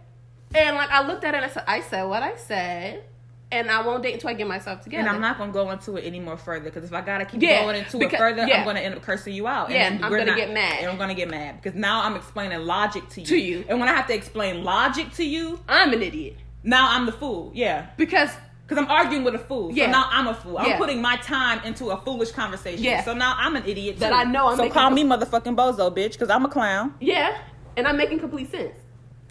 And 0.56 0.76
like 0.76 0.90
I 0.92 1.06
looked 1.08 1.24
at 1.24 1.34
it 1.34 1.38
and 1.38 1.46
I 1.46 1.50
said, 1.50 1.64
I 1.68 1.82
said 1.82 2.04
what 2.04 2.22
I 2.24 2.36
said, 2.38 3.04
and 3.54 3.72
I 3.72 3.82
won't 3.86 4.04
date 4.04 4.14
until 4.16 4.30
I 4.30 4.34
get 4.34 4.48
myself 4.48 4.82
together. 4.82 5.02
And 5.02 5.10
I'm 5.10 5.22
not 5.22 5.38
gonna 5.38 5.52
go 5.52 5.72
into 5.72 5.96
it 5.98 6.02
any 6.06 6.20
more 6.20 6.38
further 6.38 6.66
because 6.66 6.84
if 6.84 6.94
I 6.94 7.02
gotta 7.02 7.26
keep 7.26 7.42
Yeah, 7.42 7.62
going 7.62 7.76
into 7.78 7.98
because- 7.98 8.14
it 8.14 8.18
further, 8.18 8.46
yeah. 8.48 8.60
I'm 8.60 8.66
gonna 8.66 8.80
end 8.82 8.96
up 8.96 9.02
cursing 9.02 9.34
you 9.34 9.48
out. 9.48 9.70
Yeah, 9.70 9.88
and 9.88 9.98
then 9.98 10.04
I'm 10.06 10.12
gonna 10.12 10.26
not- 10.26 10.38
get 10.38 10.52
mad. 10.54 10.80
And 10.82 10.90
I'm 10.92 10.98
gonna 10.98 11.14
get 11.14 11.30
mad 11.30 11.62
because 11.62 11.78
now 11.80 12.04
I'm 12.04 12.16
explaining 12.16 12.60
logic 12.66 13.08
to 13.10 13.22
you. 13.22 13.28
To 13.28 13.38
you. 13.38 13.66
And 13.70 13.80
when 13.80 13.88
I 13.90 13.94
have 13.94 14.08
to 14.08 14.14
explain 14.14 14.64
logic 14.64 15.14
to 15.14 15.24
you, 15.24 15.60
I'm 15.70 15.94
an 15.94 16.02
idiot 16.02 16.38
now 16.64 16.88
I'm 16.92 17.06
the 17.06 17.12
fool. 17.12 17.52
Yeah. 17.54 17.88
because 17.98 18.30
Because 18.66 18.82
I'm 18.82 18.90
arguing 18.90 19.26
with 19.26 19.36
a 19.36 19.40
fool. 19.40 19.72
Yeah. 19.74 19.86
So 19.88 19.92
now 19.92 20.06
I'm 20.10 20.26
a 20.28 20.34
fool. 20.34 20.58
I'm 20.58 20.70
Yeah. 20.70 20.78
putting 20.78 21.02
my 21.02 21.18
time 21.18 21.60
into 21.66 21.90
a 21.90 21.98
foolish 21.98 22.32
conversation. 22.32 22.82
Yeah. 22.82 23.04
So 23.04 23.14
now 23.14 23.36
I'm 23.38 23.58
an 23.58 23.64
idiot 23.68 23.96
too. 23.98 24.00
That 24.00 24.14
I 24.14 24.24
know 24.24 24.48
I'm 24.48 24.56
so 24.56 24.62
making 24.64 24.74
call 24.74 24.84
com- 24.84 24.96
me 24.96 25.04
motherfucking 25.04 25.56
bozo, 25.58 25.94
bitch, 25.96 26.14
because 26.14 26.30
I'm 26.30 26.46
a 26.46 26.48
clown. 26.50 26.94
yeah, 27.02 27.38
and 27.76 27.86
I'm 27.86 27.98
making 27.98 28.20
complete 28.20 28.50
sense. 28.50 28.74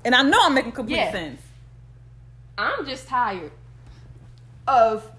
And 0.04 0.14
I 0.14 0.20
know 0.22 0.38
I'm 0.42 0.52
making 0.52 0.72
complete 0.72 0.96
Yeah. 0.96 1.12
sense. 1.12 1.40
I'm 2.58 2.84
just 2.86 3.08
tired 3.08 3.52
of 4.66 5.10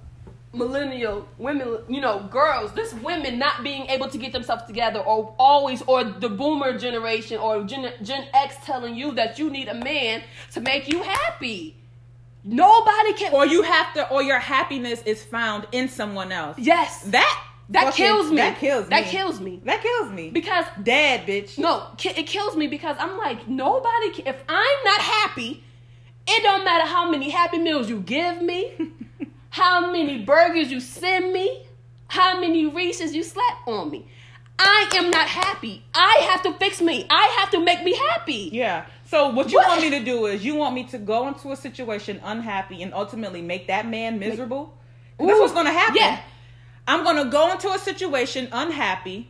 millennial 0.53 1.27
women, 1.39 1.79
you 1.89 1.99
know, 1.99 2.19
girls, 2.31 2.71
this 2.73 2.93
women 2.93 3.39
not 3.39 3.63
being 3.63 3.87
able 3.87 4.07
to 4.09 4.17
get 4.17 4.31
themselves 4.33 4.63
together 4.65 4.99
or 4.99 5.33
always 5.39 5.81
or 5.83 6.03
the 6.03 6.29
boomer 6.29 6.77
generation 6.77 7.39
or 7.39 7.63
Gen, 7.63 7.91
Gen 8.03 8.27
X 8.33 8.55
telling 8.63 8.95
you 8.95 9.13
that 9.13 9.39
you 9.39 9.49
need 9.49 9.67
a 9.67 9.73
man 9.73 10.21
to 10.51 10.61
make 10.61 10.87
you 10.87 11.01
happy. 11.01 11.75
Nobody 12.43 13.13
can 13.13 13.33
Or 13.33 13.45
you 13.45 13.63
have 13.63 13.93
to 13.95 14.09
or 14.09 14.21
your 14.21 14.39
happiness 14.39 15.01
is 15.03 15.23
found 15.23 15.65
in 15.71 15.87
someone 15.89 16.31
else. 16.31 16.59
Yes. 16.59 17.01
That 17.03 17.43
That 17.69 17.85
fucking- 17.85 18.05
kills 18.05 18.29
me. 18.29 18.35
That 18.35 18.57
kills 18.59 18.83
me. 18.83 18.89
That 18.89 19.05
kills 19.05 19.39
me. 19.39 19.61
That 19.63 19.81
kills 19.81 20.09
me. 20.11 20.29
Because 20.29 20.65
Dad, 20.83 21.25
bitch. 21.25 21.57
No, 21.57 21.87
it 22.03 22.27
kills 22.27 22.55
me 22.57 22.67
because 22.67 22.97
I'm 22.99 23.17
like, 23.17 23.47
nobody. 23.47 24.11
Can, 24.11 24.27
if 24.27 24.43
I'm 24.49 24.83
not 24.83 24.99
happy, 24.99 25.63
it 26.27 26.43
don't 26.43 26.63
matter 26.65 26.85
how 26.85 27.09
many 27.09 27.29
happy 27.29 27.57
meals 27.59 27.89
you 27.89 28.01
give 28.01 28.41
me, 28.41 28.73
how 29.53 29.91
many 29.91 30.17
burgers 30.17 30.71
you 30.71 30.79
send 30.79 31.31
me, 31.31 31.63
how 32.07 32.39
many 32.41 32.65
Reese's 32.65 33.13
you 33.13 33.21
slap 33.21 33.67
on 33.67 33.91
me. 33.91 34.07
I 34.57 34.89
am 34.95 35.11
not 35.11 35.27
happy. 35.27 35.83
I 35.93 36.27
have 36.31 36.41
to 36.41 36.53
fix 36.53 36.81
me. 36.81 37.05
I 37.07 37.37
have 37.39 37.51
to 37.51 37.59
make 37.63 37.83
me 37.83 37.95
happy. 37.95 38.49
Yeah. 38.51 38.85
So 39.05 39.29
what 39.29 39.51
you 39.51 39.57
What? 39.59 39.67
want 39.67 39.81
me 39.81 39.91
to 39.91 40.03
do 40.03 40.25
is 40.25 40.43
you 40.43 40.55
want 40.55 40.73
me 40.73 40.85
to 40.85 40.97
go 40.97 41.27
into 41.27 41.51
a 41.51 41.55
situation 41.55 42.19
unhappy 42.23 42.81
and 42.81 42.95
ultimately 42.95 43.43
make 43.43 43.67
that 43.67 43.87
man 43.87 44.17
miserable. 44.17 44.75
That's 45.19 45.39
what's 45.39 45.53
gonna 45.53 45.71
happen. 45.71 45.97
yeah. 45.97 46.19
I'm 46.87 47.03
gonna 47.03 47.25
go 47.29 47.51
into 47.51 47.69
a 47.71 47.77
situation 47.77 48.47
unhappy. 48.51 49.29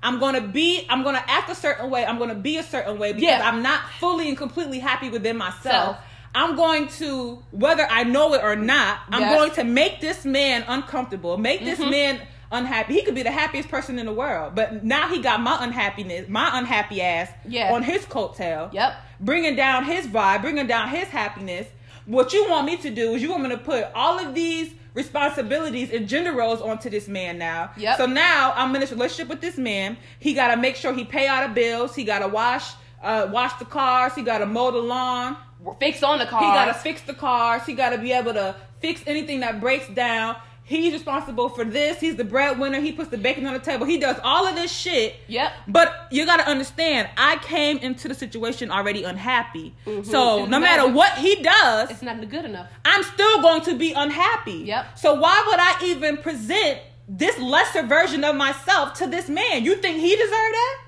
I'm 0.00 0.20
gonna 0.20 0.46
be. 0.46 0.86
I'm 0.88 1.02
gonna 1.02 1.24
act 1.26 1.50
a 1.50 1.56
certain 1.56 1.90
way. 1.90 2.06
I'm 2.06 2.18
gonna 2.18 2.36
be 2.36 2.56
a 2.58 2.62
certain 2.62 2.98
way 3.00 3.12
because 3.14 3.28
Yeah. 3.28 3.48
I'm 3.48 3.62
not 3.62 3.80
fully 3.98 4.28
and 4.28 4.38
completely 4.38 4.78
happy 4.78 5.08
within 5.10 5.36
myself. 5.36 5.96
So- 5.96 6.02
I'm 6.36 6.54
going 6.54 6.86
to, 6.98 7.42
whether 7.50 7.86
I 7.90 8.04
know 8.04 8.34
it 8.34 8.42
or 8.44 8.54
not, 8.56 8.98
I'm 9.10 9.22
Yes. 9.22 9.34
going 9.34 9.50
to 9.52 9.64
make 9.64 10.00
this 10.02 10.26
man 10.26 10.64
uncomfortable, 10.68 11.38
make 11.38 11.64
this 11.64 11.78
Mhm. 11.78 11.90
man 11.90 12.20
unhappy. 12.52 12.92
He 12.92 13.02
could 13.02 13.14
be 13.14 13.22
the 13.22 13.30
happiest 13.30 13.70
person 13.70 13.98
in 13.98 14.04
the 14.04 14.12
world, 14.12 14.54
but 14.54 14.84
now 14.84 15.08
he 15.08 15.20
got 15.20 15.40
my 15.40 15.56
unhappiness, 15.64 16.28
my 16.28 16.50
unhappy 16.58 17.00
ass 17.00 17.30
Yeah. 17.48 17.72
on 17.72 17.82
his 17.82 18.04
coattail 18.04 18.72
Yep. 18.72 18.94
bringing 19.18 19.56
down 19.56 19.84
his 19.84 20.06
vibe, 20.06 20.42
bringing 20.42 20.66
down 20.66 20.88
his 20.90 21.08
happiness. 21.08 21.66
What 22.04 22.32
you 22.34 22.48
want 22.50 22.66
me 22.66 22.76
to 22.76 22.90
do 22.90 23.14
is 23.14 23.22
you 23.22 23.30
want 23.30 23.42
me 23.44 23.48
to 23.48 23.58
put 23.58 23.86
all 23.94 24.18
of 24.18 24.34
these 24.34 24.70
responsibilities 24.94 25.90
and 25.90 26.06
gender 26.06 26.32
roles 26.32 26.60
onto 26.60 26.90
this 26.90 27.08
man 27.08 27.38
now. 27.38 27.70
Yep. 27.78 27.96
So 27.96 28.06
now 28.06 28.52
I'm 28.56 28.74
in 28.74 28.80
this 28.82 28.92
relationship 28.92 29.28
with 29.28 29.40
this 29.40 29.56
man. 29.56 29.96
He 30.18 30.34
got 30.34 30.48
to 30.48 30.56
make 30.56 30.76
sure 30.76 30.92
he 30.92 31.04
pay 31.04 31.28
all 31.28 31.42
the 31.42 31.52
bills. 31.54 31.94
He 31.94 32.04
got 32.04 32.18
to 32.20 32.28
wash, 32.28 32.72
uh, 33.06 33.28
wash 33.32 33.52
the 33.58 33.64
cars. 33.64 34.14
He 34.14 34.22
got 34.22 34.38
to 34.38 34.46
mow 34.46 34.70
the 34.70 34.78
lawn. 34.78 35.36
Fix 35.80 36.02
on 36.02 36.18
the 36.18 36.26
car. 36.26 36.40
He 36.40 36.46
got 36.46 36.66
to 36.66 36.74
fix 36.74 37.02
the 37.02 37.14
cars. 37.14 37.62
He 37.64 37.72
got 37.74 37.90
to 37.90 37.98
be 37.98 38.12
able 38.12 38.34
to 38.34 38.54
fix 38.80 39.02
anything 39.06 39.40
that 39.40 39.60
breaks 39.60 39.88
down. 39.88 40.36
He's 40.64 40.92
responsible 40.92 41.48
for 41.48 41.64
this. 41.64 42.00
He's 42.00 42.16
the 42.16 42.24
breadwinner. 42.24 42.80
He 42.80 42.90
puts 42.90 43.08
the 43.10 43.16
bacon 43.18 43.46
on 43.46 43.52
the 43.54 43.60
table. 43.60 43.86
He 43.86 43.98
does 43.98 44.16
all 44.24 44.48
of 44.48 44.56
this 44.56 44.72
shit. 44.72 45.14
Yep. 45.28 45.52
But 45.68 46.08
you 46.10 46.26
got 46.26 46.38
to 46.38 46.48
understand, 46.48 47.08
I 47.16 47.36
came 47.36 47.78
into 47.78 48.08
the 48.08 48.14
situation 48.14 48.72
already 48.72 49.04
unhappy. 49.04 49.74
Mhm. 49.86 50.04
So 50.04 50.40
It's 50.40 50.50
no 50.50 50.58
matter 50.58 50.88
what 50.88 51.12
he 51.18 51.36
does, 51.40 51.90
It's 51.90 52.02
not 52.02 52.18
good 52.28 52.44
enough. 52.44 52.66
I'm 52.84 53.04
still 53.04 53.40
going 53.42 53.62
to 53.62 53.74
be 53.76 53.92
unhappy. 53.92 54.64
Yep. 54.66 54.98
So 54.98 55.14
why 55.14 55.44
would 55.46 55.60
I 55.60 55.84
even 55.84 56.16
present 56.16 56.80
this 57.08 57.38
lesser 57.38 57.84
version 57.84 58.24
of 58.24 58.34
myself 58.34 58.94
to 58.94 59.06
this 59.06 59.28
man? 59.28 59.64
You 59.64 59.76
think 59.76 59.98
he 59.98 60.16
deserved 60.16 60.32
that? 60.32 60.78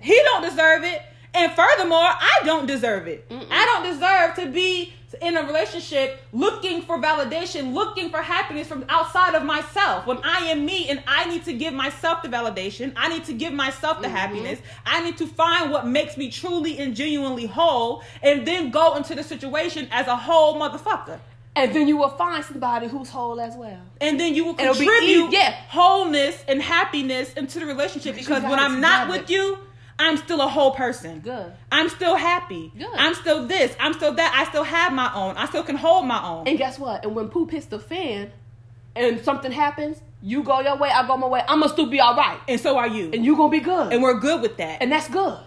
He 0.00 0.20
don't 0.24 0.42
deserve 0.42 0.84
it. 0.84 1.00
And 1.34 1.52
furthermore, 1.52 1.98
I 1.98 2.40
don't 2.44 2.66
deserve 2.66 3.08
it. 3.08 3.28
Mm-mm. 3.28 3.46
I 3.50 3.64
don't 3.66 3.92
deserve 3.92 4.34
to 4.36 4.46
be 4.52 4.92
in 5.20 5.36
a 5.36 5.42
relationship 5.44 6.20
looking 6.32 6.82
for 6.82 6.98
validation, 7.00 7.72
looking 7.72 8.10
for 8.10 8.18
happiness 8.22 8.66
from 8.68 8.84
outside 8.88 9.34
of 9.34 9.44
myself. 9.44 10.06
When 10.06 10.18
I 10.24 10.46
am 10.46 10.64
me 10.64 10.88
and 10.88 11.02
I 11.06 11.24
need 11.28 11.44
to 11.44 11.52
give 11.52 11.72
myself 11.74 12.22
the 12.22 12.28
validation, 12.28 12.92
I 12.96 13.08
need 13.08 13.24
to 13.24 13.32
give 13.32 13.52
myself 13.52 14.00
the 14.00 14.08
Mhm. 14.08 14.12
happiness. 14.12 14.58
I 14.86 15.02
need 15.02 15.16
to 15.18 15.26
find 15.26 15.70
what 15.70 15.86
makes 15.86 16.16
me 16.16 16.30
truly 16.30 16.78
and 16.78 16.94
genuinely 16.96 17.46
whole 17.46 18.02
and 18.22 18.46
then 18.46 18.70
go 18.70 18.94
into 18.94 19.14
the 19.14 19.22
situation 19.22 19.88
as 19.90 20.06
a 20.06 20.16
whole 20.16 20.56
motherfucker. 20.56 21.18
And 21.56 21.72
then 21.72 21.86
you 21.86 21.96
will 21.96 22.10
find 22.10 22.44
somebody 22.44 22.88
who's 22.88 23.08
whole 23.10 23.40
as 23.40 23.54
well. 23.54 23.80
And 24.00 24.18
then 24.18 24.34
you 24.34 24.44
will 24.44 24.54
contribute 24.54 25.30
yeah. 25.32 25.54
whole,ness 25.68 26.44
and 26.48 26.60
happiness 26.60 27.32
into 27.34 27.60
the 27.60 27.66
relationship 27.66 28.16
Because 28.16 28.28
you 28.28 28.34
because 28.34 28.42
got 28.42 28.50
when 28.50 28.58
I'm 28.58 28.80
not 28.80 29.08
with 29.08 29.30
you, 29.30 29.58
I'm 29.98 30.16
still 30.16 30.40
a 30.40 30.48
whole 30.48 30.72
person. 30.72 31.20
Good. 31.20 31.52
I'm 31.70 31.88
still 31.88 32.16
happy. 32.16 32.72
Good. 32.76 32.88
I'm 32.94 33.14
still 33.14 33.46
this. 33.46 33.76
I'm 33.78 33.92
still 33.92 34.12
that. 34.14 34.34
I 34.34 34.48
still 34.50 34.64
have 34.64 34.92
my 34.92 35.12
own. 35.14 35.36
I 35.36 35.46
still 35.46 35.62
can 35.62 35.76
hold 35.76 36.06
my 36.06 36.22
own. 36.22 36.48
And 36.48 36.58
guess 36.58 36.78
what? 36.78 37.04
And 37.04 37.14
when 37.14 37.28
poop 37.28 37.50
hits 37.50 37.66
the 37.66 37.78
fan 37.78 38.32
and 38.96 39.20
something 39.24 39.52
happens, 39.52 40.00
you 40.22 40.42
go 40.42 40.60
your 40.60 40.76
way, 40.76 40.88
I 40.88 41.06
go 41.06 41.16
my 41.16 41.26
way, 41.26 41.42
I'm 41.46 41.60
gonna 41.60 41.72
still 41.72 41.86
be 41.86 42.00
all 42.00 42.16
right. 42.16 42.38
And 42.48 42.58
so 42.58 42.78
are 42.78 42.88
you. 42.88 43.10
And 43.12 43.24
you're 43.24 43.36
gonna 43.36 43.50
be 43.50 43.60
good. 43.60 43.92
And 43.92 44.02
we're 44.02 44.18
good 44.18 44.40
with 44.40 44.56
that. 44.56 44.80
And 44.82 44.90
that's 44.90 45.08
good. 45.08 45.38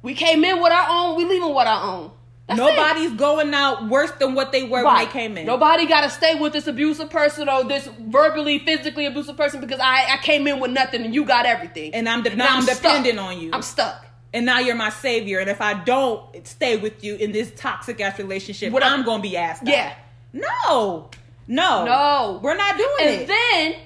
We 0.00 0.14
came 0.14 0.42
in 0.44 0.60
with 0.60 0.72
our 0.72 0.86
own, 0.88 1.16
we 1.16 1.24
leaving 1.24 1.54
with 1.54 1.66
our 1.66 1.94
own. 1.94 2.10
That's 2.48 2.58
it. 2.60 2.62
Nobody's 2.64 3.12
going 3.12 3.54
out 3.54 3.88
worse 3.88 4.10
than 4.12 4.34
what 4.34 4.50
they 4.52 4.64
were 4.64 4.84
when 4.84 4.96
they 4.96 5.06
came 5.06 5.38
in. 5.38 5.46
Nobody 5.46 5.86
got 5.86 6.00
to 6.02 6.10
stay 6.10 6.34
with 6.34 6.52
this 6.52 6.66
abusive 6.66 7.08
person 7.08 7.48
or 7.48 7.64
this 7.64 7.86
verbally, 8.00 8.58
physically 8.58 9.06
abusive 9.06 9.36
person 9.36 9.60
because 9.60 9.80
I, 9.80 10.14
I 10.14 10.16
came 10.22 10.46
in 10.46 10.58
with 10.60 10.70
nothing 10.72 11.04
and 11.04 11.14
you 11.14 11.24
got 11.24 11.46
everything. 11.46 11.94
And 11.94 12.08
I'm, 12.08 12.22
de- 12.22 12.34
now 12.34 12.56
I'm, 12.58 12.66
dependent 12.66 13.18
on 13.18 13.40
you. 13.40 13.50
I'm 13.52 13.62
stuck. 13.62 14.04
and 14.34 14.44
now 14.44 14.58
you're 14.58 14.74
my 14.74 14.90
savior. 14.90 15.38
And 15.38 15.48
if 15.48 15.60
I 15.60 15.74
don't 15.84 16.46
stay 16.46 16.76
with 16.76 17.04
you 17.04 17.14
in 17.14 17.30
this 17.32 17.52
toxic 17.56 18.00
ass 18.00 18.18
relationship, 18.18 18.72
What 18.72 18.82
I- 18.82 18.92
I'm 18.92 19.04
gonna 19.04 19.22
be 19.22 19.36
asked. 19.36 19.62
out. 19.62 19.68
Yeah. 19.68 19.94
No. 20.32 21.10
No. 21.46 21.84
No. 21.84 22.40
We're 22.42 22.56
not 22.56 22.76
doing 22.76 22.90
And 23.00 23.08
it. 23.10 23.20
And 23.20 23.28
then 23.30 23.80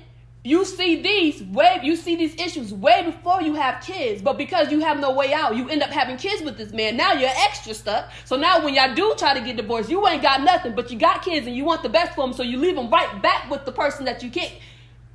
you 0.46 0.64
see 0.64 1.02
these 1.02 1.42
way 1.42 1.80
you 1.82 1.96
see 1.96 2.14
these 2.16 2.34
issues 2.36 2.72
way 2.72 3.02
before 3.04 3.42
you 3.42 3.54
have 3.54 3.82
kids 3.82 4.22
but 4.22 4.38
because 4.38 4.70
you 4.70 4.78
have 4.80 5.00
no 5.00 5.10
way 5.12 5.32
out 5.32 5.56
you 5.56 5.68
end 5.68 5.82
up 5.82 5.90
having 5.90 6.16
kids 6.16 6.40
with 6.42 6.56
this 6.56 6.72
man 6.72 6.96
now 6.96 7.12
you're 7.12 7.30
extra 7.48 7.74
stuck 7.74 8.10
so 8.24 8.36
now 8.36 8.64
when 8.64 8.72
y'all 8.74 8.94
do 8.94 9.12
try 9.18 9.34
to 9.34 9.40
get 9.40 9.56
divorced 9.56 9.90
you 9.90 10.06
ain't 10.06 10.22
got 10.22 10.42
nothing 10.42 10.72
but 10.74 10.90
you 10.90 10.98
got 10.98 11.22
kids 11.22 11.46
and 11.46 11.56
you 11.56 11.64
want 11.64 11.82
the 11.82 11.88
best 11.88 12.14
for 12.14 12.24
them 12.26 12.32
so 12.32 12.42
you 12.44 12.58
leave 12.58 12.76
them 12.76 12.88
right 12.90 13.20
back 13.22 13.50
with 13.50 13.64
the 13.64 13.72
person 13.72 14.04
that 14.04 14.22
you 14.22 14.30
can't 14.30 14.52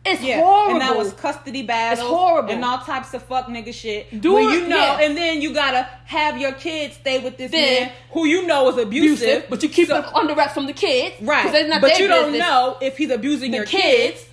it's 0.03 0.19
Yeah, 0.23 0.41
horrible 0.41 0.71
and 0.71 0.81
that 0.81 0.97
was 0.97 1.13
custody 1.13 1.61
battles, 1.61 2.00
It's 2.00 2.09
horrible. 2.09 2.50
and 2.51 2.65
all 2.65 2.79
types 2.79 3.13
of 3.13 3.21
fuck 3.21 3.45
nigga 3.45 3.71
shit. 3.71 4.09
Do 4.19 4.31
you 4.39 4.67
know, 4.67 4.75
yeah. 4.75 5.00
and 5.00 5.15
then 5.15 5.43
you 5.43 5.53
gotta 5.53 5.83
have 6.05 6.39
your 6.39 6.53
kids 6.53 6.95
stay 6.95 7.19
with 7.19 7.38
this 7.38 7.51
Then- 7.51 7.83
man 7.83 7.91
who 8.09 8.25
you 8.25 8.47
know 8.47 8.67
is 8.69 8.77
abusive, 8.79 9.21
abusive 9.27 9.45
but 9.51 9.61
you 9.61 9.69
keep 9.69 9.89
So- 9.89 10.00
it 10.00 10.05
under 10.15 10.33
wraps 10.33 10.55
from 10.55 10.65
the 10.65 10.73
kids, 10.73 11.17
right? 11.21 11.67
not 11.67 11.81
But 11.81 12.00
you 12.00 12.07
don't 12.07 12.35
know 12.35 12.77
if 12.81 12.97
he's 12.97 13.11
abusing 13.11 13.51
the 13.51 13.57
your 13.57 13.65
kids, 13.67 14.21
kids. 14.21 14.25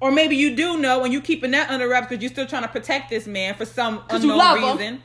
Or 0.00 0.10
maybe 0.10 0.34
you 0.34 0.56
do 0.56 0.78
know 0.78 1.04
and 1.04 1.12
you 1.12 1.20
keeping 1.20 1.52
that 1.52 1.70
under 1.70 1.88
wraps 1.88 2.08
because 2.08 2.20
you're 2.22 2.32
still 2.32 2.46
trying 2.46 2.62
to 2.62 2.68
protect 2.68 3.08
this 3.08 3.26
man 3.26 3.54
for 3.54 3.64
some 3.64 4.02
unknown 4.10 4.36
love 4.36 4.58
him. 4.58 4.78
reason. 4.78 5.02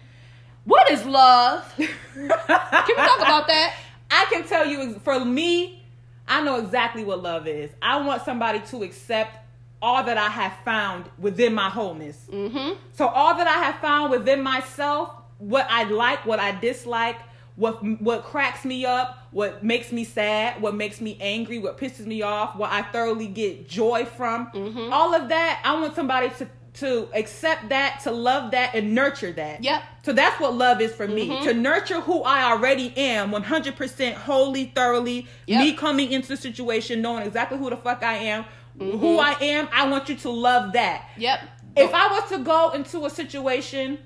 what 0.64 0.90
is 0.90 1.06
love 1.06 1.72
can 1.78 1.88
we 2.18 2.28
talk 2.28 3.20
about 3.20 3.48
that 3.48 3.76
I 4.10 4.26
can 4.32 4.44
tell 4.44 4.66
you 4.66 5.00
for 5.04 5.24
me, 5.24 5.84
I 6.28 6.42
know 6.42 6.60
exactly 6.60 7.04
what 7.04 7.22
love 7.22 7.48
is. 7.48 7.72
I 7.82 7.98
want 8.02 8.24
somebody 8.24 8.60
to 8.60 8.84
accept 8.84 9.38
all 9.82 10.04
that 10.04 10.18
I 10.18 10.30
have 10.30 10.54
found 10.66 11.06
within 11.20 11.54
my 11.54 11.70
wholeness. 11.70 12.26
mm-hmm 12.32 12.74
So 12.94 13.08
all 13.08 13.36
that 13.36 13.48
I 13.48 13.64
have 13.66 13.76
found 13.80 14.12
within 14.12 14.42
myself, 14.42 15.12
what 15.38 15.68
I 15.70 15.84
like, 15.84 16.26
what 16.26 16.40
I 16.40 16.52
dislike, 16.52 17.18
what 17.56 17.84
what 18.02 18.24
cracks 18.24 18.66
me 18.66 18.86
up, 18.86 19.27
what 19.38 19.64
makes 19.64 19.92
me 19.92 20.04
sad, 20.04 20.60
what 20.64 20.74
makes 20.74 21.00
me 21.00 21.16
angry, 21.22 21.60
what 21.60 21.78
pisses 21.78 22.08
me 22.08 22.24
off, 22.24 22.56
what 22.56 22.72
I 22.72 22.82
thoroughly 22.82 23.28
get 23.28 23.70
joy 23.70 24.04
from, 24.06 24.48
Mhm. 24.52 24.92
all 24.92 25.14
of 25.14 25.30
that, 25.30 25.62
I 25.64 25.74
want 25.80 25.94
somebody 25.96 26.30
to 26.40 26.48
to 26.74 27.08
accept 27.16 27.70
that, 27.70 28.00
to 28.04 28.12
love 28.12 28.52
that, 28.52 28.76
and 28.76 28.94
nurture 28.94 29.32
that. 29.32 29.64
Yep. 29.64 29.82
So 30.06 30.14
that's 30.14 30.40
what 30.40 30.54
love 30.54 30.80
is 30.80 30.94
for 30.94 31.08
me. 31.08 31.28
Mhm. 31.28 31.44
To 31.46 31.54
nurture 31.56 32.02
who 32.02 32.22
I 32.22 32.44
already 32.52 32.94
am, 32.96 33.32
100% 33.32 34.16
wholly, 34.16 34.66
thoroughly. 34.76 35.26
Yep. 35.48 35.60
Me 35.64 35.74
coming 35.74 36.12
into 36.12 36.28
the 36.28 36.38
situation, 36.38 37.02
knowing 37.02 37.24
exactly 37.26 37.58
who 37.58 37.72
the 37.72 37.78
fuck 37.78 38.04
I 38.04 38.18
am, 38.18 38.46
Mm-hmm. 38.80 39.00
who 39.00 39.18
I 39.18 39.36
am. 39.42 39.68
I 39.74 39.88
want 39.88 40.08
you 40.10 40.14
to 40.18 40.30
love 40.30 40.74
that 40.74 41.10
yep 41.18 41.40
if 41.76 41.92
I 41.96 42.08
was 42.12 42.30
to 42.30 42.38
go 42.40 42.70
into 42.72 43.06
a 43.08 43.10
situation, 43.10 43.98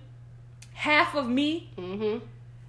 half 0.73 1.13
of 1.15 1.27
me, 1.27 1.69
mm-hmm 1.77 2.19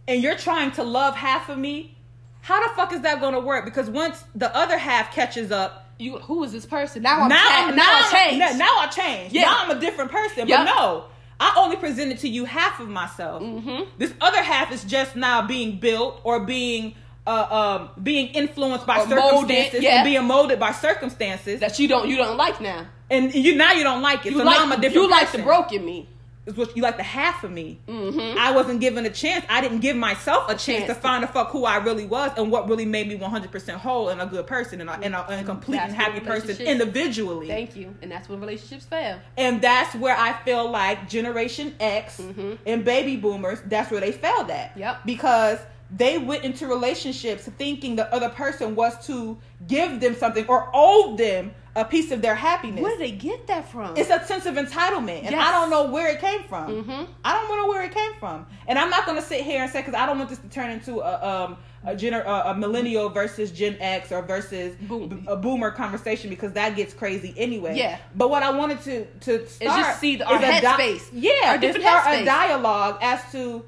and 0.09 0.21
you're 0.21 0.37
trying 0.37 0.73
to 0.73 0.83
love 0.83 1.15
half 1.15 1.49
of 1.49 1.57
me, 1.59 1.95
how 2.43 2.63
the 2.67 2.75
fuck 2.75 2.93
is 2.93 3.01
that 3.01 3.21
going 3.21 3.33
to 3.35 3.41
work? 3.41 3.65
Because 3.65 3.89
once 3.89 4.23
the 4.35 4.55
other 4.55 4.77
half 4.77 5.13
catches 5.15 5.51
up, 5.51 5.89
you 5.99 6.19
who 6.19 6.43
is 6.45 6.53
this 6.53 6.67
person 6.67 7.03
now 7.03 7.21
i'm 7.23 7.29
now, 7.29 7.37
I'm- 7.49 7.77
now, 7.77 7.83
i 7.85 8.27
I'm- 8.31 8.39
Now, 8.39 8.53
now 8.57 8.79
I 8.81 8.87
changed. 8.89 9.35
Yeah. 9.35 9.43
Now 9.43 9.59
I'm 9.61 9.77
a 9.77 9.81
different 9.81 10.11
person. 10.11 10.49
Yep. 10.49 10.59
But 10.59 10.65
no, 10.65 11.05
I 11.39 11.55
only 11.57 11.77
presented 11.77 12.19
to 12.21 12.29
you 12.29 12.45
half 12.45 12.81
of 12.81 12.89
myself. 12.89 13.43
Mhm. 13.43 13.87
This 13.99 14.13
other 14.21 14.43
half 14.43 14.73
is 14.73 14.83
just 14.85 15.17
now 15.17 15.43
being 15.47 15.79
built 15.79 16.21
or 16.25 16.41
being. 16.41 16.95
Uh, 17.25 17.79
um, 17.89 18.03
being 18.03 18.27
influenced 18.35 18.85
by 18.85 18.97
Or 18.99 19.07
molded, 19.07 19.21
circumstances 19.49 19.83
yeah. 19.85 19.99
and 19.99 20.05
being 20.05 20.25
molded 20.25 20.59
by 20.59 20.73
circumstances, 20.73 21.61
that 21.61 21.79
you 21.79 21.87
don't 21.87 22.09
you 22.09 22.17
don't 22.17 22.37
like 22.37 22.61
now 22.61 22.85
and 23.11 23.33
you 23.33 23.55
now 23.55 23.71
you 23.75 23.85
don't 23.85 24.03
like 24.03 24.27
it. 24.27 24.33
you 24.33 24.39
so 24.39 24.45
like 24.45 24.57
now 24.57 24.65
I'm 24.65 24.73
a 24.73 24.77
different. 24.81 25.05
you 25.05 25.09
like 25.09 25.31
the 25.31 25.39
broken 25.39 25.85
me 25.85 26.09
Is 26.45 26.57
what 26.57 26.77
you 26.77 26.83
like 26.83 26.97
the 26.97 27.05
half 27.05 27.45
of 27.45 27.53
me. 27.53 27.79
mm-hmm 27.87 28.37
I 28.39 28.51
wasn't 28.51 28.81
given 28.81 29.07
a 29.07 29.11
chance. 29.11 29.45
I 29.49 29.61
didn't 29.61 29.79
give 29.79 29.97
myself 29.97 30.47
a 30.49 30.55
chance, 30.55 30.65
chance 30.65 30.87
to 30.89 30.95
find 30.97 31.23
the 31.23 31.29
fuck 31.29 31.51
who 31.51 31.65
I 31.65 31.77
really 31.77 32.05
was 32.05 32.33
and 32.37 32.51
what 32.51 32.69
really 32.69 32.85
made 32.85 33.07
me 33.07 33.17
100% 33.17 33.71
whole 33.75 34.09
and 34.09 34.21
a 34.21 34.27
good 34.27 34.47
person 34.49 34.81
and 34.81 34.91
a, 34.91 34.95
and 34.95 35.15
a, 35.15 35.25
and 35.31 35.41
a 35.43 35.45
complete 35.45 35.77
That's 35.77 35.93
and 35.93 36.03
happy 36.03 36.19
person 36.21 36.57
individually. 36.67 37.47
thank 37.47 37.77
you 37.77 37.95
and 38.03 38.11
that's 38.11 38.29
when 38.29 38.41
relationships 38.41 38.85
fail 38.85 39.21
and 39.39 39.63
that's 39.63 39.95
where 39.95 40.17
I 40.17 40.33
feel 40.45 40.69
like 40.69 41.09
Generation 41.09 41.75
X 41.79 42.21
Mhm. 42.21 42.59
and 42.67 42.85
baby 42.85 43.17
boomers, 43.17 43.61
that's 43.67 43.91
where 43.93 44.01
they 44.01 44.11
failed 44.13 44.51
at. 44.51 44.77
Yep. 44.77 45.07
Because 45.07 45.59
they 45.95 46.19
went 46.19 46.43
into 46.43 46.67
relationships 46.67 47.45
thinking 47.59 47.97
the 47.97 48.13
other 48.15 48.31
person 48.31 48.75
was 48.75 49.07
to 49.07 49.39
give 49.69 50.01
them 50.01 50.15
something 50.17 50.47
or 50.47 50.69
owe 50.75 51.15
them 51.17 51.53
a 51.75 51.85
piece 51.85 52.11
of 52.11 52.21
their 52.21 52.35
happiness. 52.35 52.83
where 52.83 52.91
did 52.97 53.01
they 53.01 53.11
get 53.13 53.47
that 53.47 53.67
from 53.71 53.97
it's 53.97 54.11
a 54.11 54.23
sense 54.27 54.45
of 54.47 54.55
entitlement, 54.57 55.23
and 55.25 55.31
Yes. 55.31 55.47
I 55.47 55.53
don't 55.53 55.71
know 55.71 55.85
where 55.91 56.09
it 56.09 56.21
came 56.21 56.43
from. 56.45 56.85
Mhm. 56.85 57.07
I 57.25 57.33
don't 57.33 57.49
know 57.57 57.67
where 57.69 57.83
it 57.83 57.95
came 57.95 58.13
from, 58.21 58.47
and 58.69 58.79
I'm 58.79 58.91
not 58.91 59.07
going 59.07 59.17
to 59.17 59.27
sit 59.27 59.41
here 59.43 59.63
and 59.63 59.71
say 59.71 59.81
because 59.81 59.95
I 59.95 60.05
don't 60.07 60.19
want 60.19 60.29
this 60.31 60.39
to 60.41 60.49
turn 60.49 60.71
into 60.71 61.01
a 61.01 61.27
um 61.27 61.57
a, 61.85 61.95
gener- 61.97 62.25
a, 62.25 62.51
a 62.51 62.55
millennial 62.55 63.09
versus 63.09 63.51
Gen 63.51 63.77
X 63.81 64.13
or 64.13 64.23
versus 64.23 64.77
Boom. 64.83 65.25
a 65.27 65.35
boomer 65.35 65.73
conversation 65.73 66.31
because 66.31 66.53
that 66.53 66.77
gets 66.77 66.95
crazy 66.95 67.35
anyway. 67.37 67.77
Yeah. 67.77 67.97
But 68.15 68.31
what 68.31 68.43
I 68.45 68.51
wanted 68.51 68.81
to 68.83 69.05
to 69.21 69.49
start 69.49 69.81
just 69.81 69.99
see 70.01 70.17
the- 70.17 70.27
our 70.27 70.37
is 70.37 70.43
a 70.43 70.61
di- 70.61 70.61
headspace. 70.61 71.09
yeah, 71.13 71.31
Our 71.53 71.59
different 71.59 71.85
start 71.87 72.21
a 72.21 72.25
dialogue 72.25 72.99
as 73.01 73.21
to. 73.33 73.65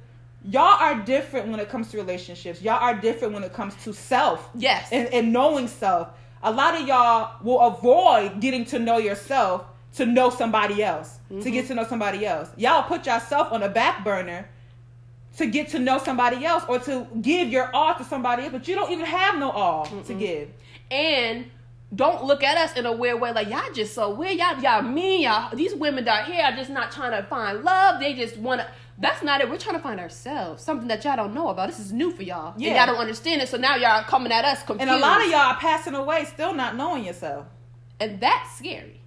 Y'all 0.46 0.78
are 0.78 0.96
different 0.96 1.48
when 1.48 1.58
it 1.58 1.70
comes 1.70 1.90
to 1.90 1.96
relationships. 1.96 2.60
Y'all 2.60 2.74
are 2.78 2.94
different 2.94 3.32
when 3.32 3.42
it 3.42 3.54
comes 3.54 3.74
to 3.82 3.94
self 3.94 4.50
yes 4.54 4.88
and, 4.92 5.08
and 5.08 5.32
knowing 5.32 5.66
self. 5.68 6.08
A 6.44 6.52
lot 6.52 6.80
of 6.80 6.86
y'all 6.86 7.36
will 7.42 7.60
avoid 7.60 8.40
getting 8.40 8.64
to 8.66 8.78
know 8.78 8.98
yourself 8.98 9.64
to 9.94 10.04
know 10.06 10.28
somebody 10.30 10.82
else, 10.82 11.18
to 11.28 11.34
Mm-hmm. 11.34 11.50
get 11.52 11.66
to 11.68 11.74
know 11.74 11.84
somebody 11.84 12.26
else. 12.26 12.48
Y'all 12.56 12.82
put 12.82 13.06
yourself 13.06 13.50
on 13.52 13.60
the 13.60 13.68
back 13.68 14.04
burner 14.04 14.48
to 15.38 15.46
get 15.46 15.68
to 15.70 15.78
know 15.78 15.98
somebody 15.98 16.44
else 16.44 16.62
or 16.68 16.78
to 16.80 17.06
give 17.22 17.48
your 17.48 17.74
all 17.74 17.94
to 17.96 18.04
somebody 18.04 18.42
else, 18.44 18.52
but 18.52 18.68
you 18.68 18.74
don't 18.76 18.92
even 18.92 19.04
have 19.06 19.38
no 19.38 19.50
all 19.50 19.86
to 20.06 20.14
give. 20.14 20.48
and 20.90 21.46
don't 21.94 22.24
look 22.24 22.42
at 22.42 22.56
us 22.56 22.76
in 22.76 22.86
a 22.86 22.92
weird 22.92 23.20
way 23.20 23.32
like 23.32 23.48
y'all 23.48 23.72
just 23.74 23.94
so 23.94 24.10
weird 24.10 24.38
y'all 24.38 24.58
y'all 24.60 24.82
mean 24.82 25.22
y'all 25.22 25.54
these 25.54 25.74
women 25.74 26.06
out 26.08 26.24
here 26.26 26.42
are 26.42 26.52
just 26.52 26.70
not 26.70 26.90
trying 26.90 27.10
to 27.12 27.22
find 27.28 27.62
love 27.62 28.00
they 28.00 28.14
just 28.14 28.36
want 28.38 28.60
to 28.60 28.66
that's 28.98 29.22
not 29.22 29.40
it 29.40 29.48
we're 29.50 29.58
trying 29.58 29.76
to 29.76 29.82
find 29.82 30.00
ourselves 30.00 30.62
something 30.62 30.88
that 30.88 31.04
y'all 31.04 31.16
don't 31.16 31.34
know 31.34 31.48
about 31.48 31.68
this 31.68 31.78
is 31.78 31.92
new 31.92 32.10
for 32.10 32.22
y'all 32.22 32.54
Yeah. 32.56 32.68
and 32.68 32.76
y'all 32.76 32.86
don't 32.86 33.00
understand 33.00 33.42
it 33.42 33.48
so 33.48 33.56
now 33.58 33.76
y'all 33.76 34.02
coming 34.04 34.32
at 34.32 34.44
us 34.44 34.62
confused 34.62 34.80
And 34.80 34.90
a 34.90 34.98
lot 34.98 35.20
of 35.22 35.26
y'all 35.30 35.40
are 35.52 35.56
passing 35.56 35.94
away 35.94 36.24
still 36.24 36.54
not 36.54 36.76
knowing 36.76 37.04
yourself. 37.04 37.46
and 38.00 38.18
that's 38.20 38.56
scary 38.56 39.00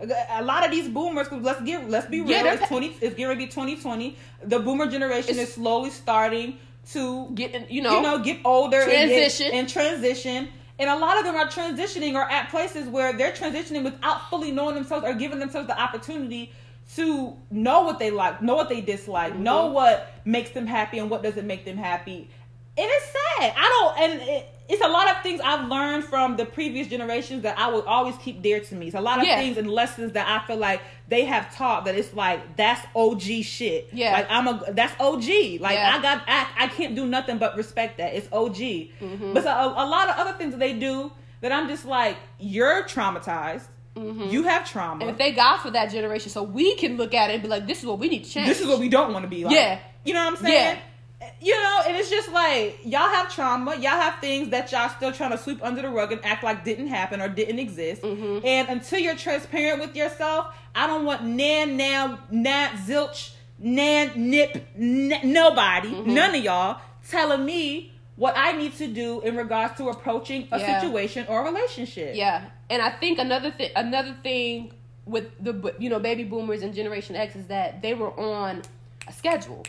A 0.00 0.42
lot 0.42 0.64
of 0.64 0.70
these 0.70 0.88
boomers 0.88 1.28
let's 1.32 1.60
get 1.62 1.88
let's 1.90 2.06
be 2.06 2.20
real. 2.20 2.30
Yeah, 2.30 2.52
it's 2.54 2.68
twenty. 2.68 2.96
It's 3.00 3.16
going 3.16 3.30
to 3.30 3.36
be 3.36 3.48
twenty 3.50 3.74
twenty. 3.80 4.16
The 4.44 4.60
boomer 4.60 4.86
generation 4.86 5.36
is 5.38 5.52
slowly 5.54 5.90
starting 5.90 6.58
to 6.92 7.30
getting 7.34 7.66
you 7.68 7.82
know, 7.82 7.96
you 7.96 8.02
know, 8.02 8.18
get 8.20 8.38
older 8.44 8.80
and 8.80 8.88
get- 8.90 9.08
Transition. 9.08 9.50
and, 9.52 9.68
transition. 9.68 10.48
And 10.78 10.88
a 10.88 10.96
lot 10.96 11.18
of 11.18 11.24
them 11.24 11.34
are 11.34 11.46
transitioning 11.46 12.14
or 12.14 12.22
at 12.22 12.50
places 12.50 12.88
where 12.88 13.12
they're 13.12 13.32
transitioning 13.32 13.82
without 13.82 14.30
fully 14.30 14.52
knowing 14.52 14.76
themselves 14.76 15.04
or 15.04 15.14
giving 15.14 15.38
themselves 15.40 15.66
the 15.66 15.80
opportunity 15.80 16.52
to 16.94 17.36
know 17.50 17.82
what 17.82 17.98
they 17.98 18.10
like, 18.10 18.40
know 18.40 18.54
what 18.54 18.68
they 18.68 18.80
dislike, 18.80 19.34
know 19.36 19.68
Mhm. 19.68 19.72
what 19.72 20.12
makes 20.24 20.50
them 20.50 20.66
happy 20.66 20.98
and 20.98 21.10
what 21.10 21.22
doesn't 21.22 21.46
make 21.46 21.64
them 21.64 21.76
happy. 21.76 22.28
And 22.76 22.86
it's 22.88 23.06
sad. 23.06 23.54
I 23.56 23.68
don't, 23.68 23.98
and 23.98 24.22
it, 24.22 24.48
it's 24.68 24.82
a 24.84 24.88
lot 24.88 25.08
of 25.10 25.22
things 25.22 25.40
I've 25.42 25.66
learned 25.68 26.04
from 26.04 26.36
the 26.36 26.44
previous 26.44 26.88
generations 26.88 27.42
that 27.44 27.58
I 27.58 27.68
will 27.68 27.82
always 27.82 28.16
keep 28.18 28.42
dear 28.42 28.60
to 28.60 28.74
me. 28.74 28.86
It's 28.88 28.94
a 28.94 29.00
lot 29.00 29.18
of 29.18 29.24
Yeah. 29.26 29.38
things 29.40 29.56
and 29.56 29.70
lessons 29.70 30.12
that 30.12 30.28
I 30.28 30.46
feel 30.46 30.56
like 30.58 30.82
they 31.08 31.24
have 31.24 31.54
taught 31.54 31.86
that 31.86 31.94
it's 31.94 32.12
like 32.12 32.56
that's 32.56 32.84
OG 32.94 33.42
shit. 33.42 33.88
Yeah. 33.92 34.12
like 34.12 34.26
I'm 34.28 34.46
a 34.46 34.62
that's 34.72 34.92
OG. 35.00 35.58
Like 35.60 35.74
Yeah. 35.76 35.96
I 35.98 36.02
got 36.02 36.22
I, 36.28 36.46
I 36.58 36.68
can't 36.68 36.94
do 36.94 37.06
nothing 37.06 37.38
but 37.38 37.56
respect 37.56 37.96
that. 37.98 38.14
It's 38.14 38.28
OG. 38.30 38.90
Mhm. 39.00 39.32
But 39.34 39.44
so 39.44 39.50
a, 39.50 39.84
a 39.84 39.86
lot 39.86 40.08
of 40.10 40.16
other 40.16 40.32
things 40.36 40.50
that 40.52 40.60
they 40.60 40.74
do 40.74 41.10
that 41.40 41.50
I'm 41.50 41.66
just 41.68 41.84
like 41.86 42.16
you're 42.38 42.82
traumatized. 42.84 43.64
Mhm. 43.96 44.30
You 44.30 44.42
have 44.44 44.70
trauma. 44.70 45.06
and 45.06 45.16
thank 45.18 45.34
God 45.36 45.56
for 45.58 45.70
that 45.70 45.90
generation 45.90 46.30
so 46.30 46.42
we 46.42 46.76
can 46.76 46.96
look 46.96 47.14
at 47.14 47.30
it 47.30 47.34
and 47.34 47.42
be 47.42 47.48
like 47.48 47.66
this 47.66 47.78
is 47.80 47.86
what 47.86 47.98
we 47.98 48.08
need 48.08 48.24
to 48.24 48.30
change 48.30 48.46
this 48.46 48.60
is 48.60 48.66
what 48.66 48.78
we 48.80 48.88
don't 48.88 49.12
want 49.12 49.24
to 49.24 49.28
be 49.30 49.44
like. 49.44 49.54
Yeah. 49.54 49.78
You 50.04 50.14
know 50.14 50.24
what 50.26 50.38
I'm 50.38 50.44
saying? 50.44 50.78
You 51.40 51.54
know, 51.54 51.82
and 51.86 51.96
it's 51.96 52.10
just 52.10 52.32
like 52.32 52.80
y'all 52.84 53.08
have 53.08 53.32
trauma, 53.32 53.74
y'all 53.76 53.90
have 54.00 54.20
things 54.20 54.48
that 54.50 54.72
y'all 54.72 54.88
still 54.88 55.12
trying 55.12 55.30
to 55.30 55.38
sweep 55.38 55.62
under 55.62 55.82
the 55.82 55.88
rug 55.88 56.10
and 56.12 56.24
act 56.24 56.42
like 56.42 56.64
didn't 56.64 56.88
happen 56.88 57.20
or 57.20 57.28
didn't 57.28 57.58
exist. 57.60 58.02
Mhm. 58.02 58.44
And 58.44 58.68
until 58.68 58.98
you're 58.98 59.14
transparent 59.14 59.80
with 59.80 59.94
yourself, 59.94 60.52
I 60.74 60.86
don't 60.88 61.04
want 61.04 61.22
nan 61.24 61.76
now 61.76 62.18
nat 62.30 62.72
zilch 62.86 63.30
nan 63.58 64.10
nip 64.16 64.66
n- 64.76 65.20
nobody, 65.24 65.90
Mhm. 65.90 66.06
none 66.06 66.34
of 66.34 66.42
y'all 66.42 66.80
telling 67.08 67.44
me 67.44 67.92
what 68.16 68.34
I 68.36 68.52
need 68.52 68.76
to 68.78 68.88
do 68.88 69.20
in 69.20 69.36
regards 69.36 69.76
to 69.76 69.88
approaching 69.90 70.48
a 70.50 70.58
Yeah. 70.58 70.80
situation 70.80 71.24
or 71.28 71.42
a 71.42 71.44
relationship. 71.44 72.16
Yeah, 72.16 72.42
and 72.68 72.82
I 72.82 72.90
think 72.90 73.20
another 73.20 73.52
thing, 73.52 73.70
another 73.76 74.16
thing 74.24 74.72
with 75.06 75.26
the 75.42 75.72
you 75.78 75.88
know 75.88 76.00
baby 76.00 76.24
boomers 76.24 76.62
and 76.62 76.74
Generation 76.74 77.14
X 77.14 77.36
is 77.36 77.46
that 77.46 77.80
they 77.80 77.94
were 77.94 78.12
on 78.18 78.62
a 79.06 79.12
schedule. 79.12 79.64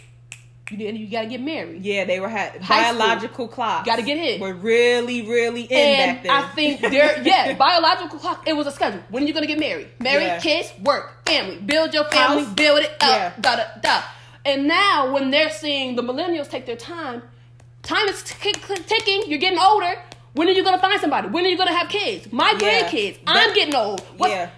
You 0.71 0.87
you 0.89 1.07
got 1.09 1.21
to 1.21 1.27
get 1.27 1.41
married. 1.41 1.83
Yeah, 1.83 2.05
they 2.05 2.19
were 2.19 2.29
had 2.29 2.61
High 2.61 2.89
school. 2.89 2.99
biological 2.99 3.47
clocks. 3.47 3.85
Gotta 3.87 4.03
get 4.03 4.17
hit. 4.17 4.39
Were 4.39 4.53
really, 4.53 5.23
really 5.27 5.63
in 5.63 5.67
back 5.69 6.07
And 6.17 6.25
then. 6.25 6.31
I 6.31 6.41
think 6.49 6.81
there, 6.81 7.21
yeah, 7.23 7.53
biological 7.57 8.19
clock. 8.19 8.47
It 8.47 8.53
was 8.55 8.67
a 8.67 8.71
schedule. 8.71 9.01
When 9.09 9.23
are 9.23 9.25
you 9.25 9.33
gonna 9.33 9.47
get 9.47 9.59
married? 9.59 9.87
Married, 9.99 10.25
Yeah. 10.25 10.39
kids, 10.39 10.71
work, 10.83 11.25
family, 11.25 11.57
build 11.57 11.93
your 11.93 12.03
family, 12.05 12.43
House. 12.43 12.53
build 12.53 12.79
it 12.81 12.91
Yeah. 13.01 13.33
up, 13.35 13.41
da 13.41 13.55
da 13.55 13.63
da. 13.81 14.01
And 14.45 14.67
now 14.67 15.11
when 15.11 15.31
they're 15.31 15.49
seeing 15.49 15.95
the 15.95 16.03
millennials 16.03 16.49
take 16.49 16.65
their 16.65 16.75
time, 16.77 17.23
time 17.81 18.07
is 18.07 18.21
tick- 18.23 18.61
tick- 18.65 18.85
ticking. 18.85 19.23
You're 19.27 19.39
getting 19.39 19.59
older. 19.59 19.95
When 20.33 20.47
are 20.47 20.51
you 20.51 20.63
gonna 20.63 20.77
find 20.79 21.01
somebody? 21.01 21.29
When 21.29 21.45
are 21.45 21.49
you 21.49 21.57
gonna 21.57 21.73
have 21.75 21.89
kids? 21.89 22.31
My 22.31 22.51
Yeah. 22.51 22.83
grandkids. 22.83 23.25
That- 23.25 23.47
I'm 23.47 23.53
getting 23.55 23.75
old. 23.75 24.01
What's- 24.17 24.33
yeah. 24.33 24.49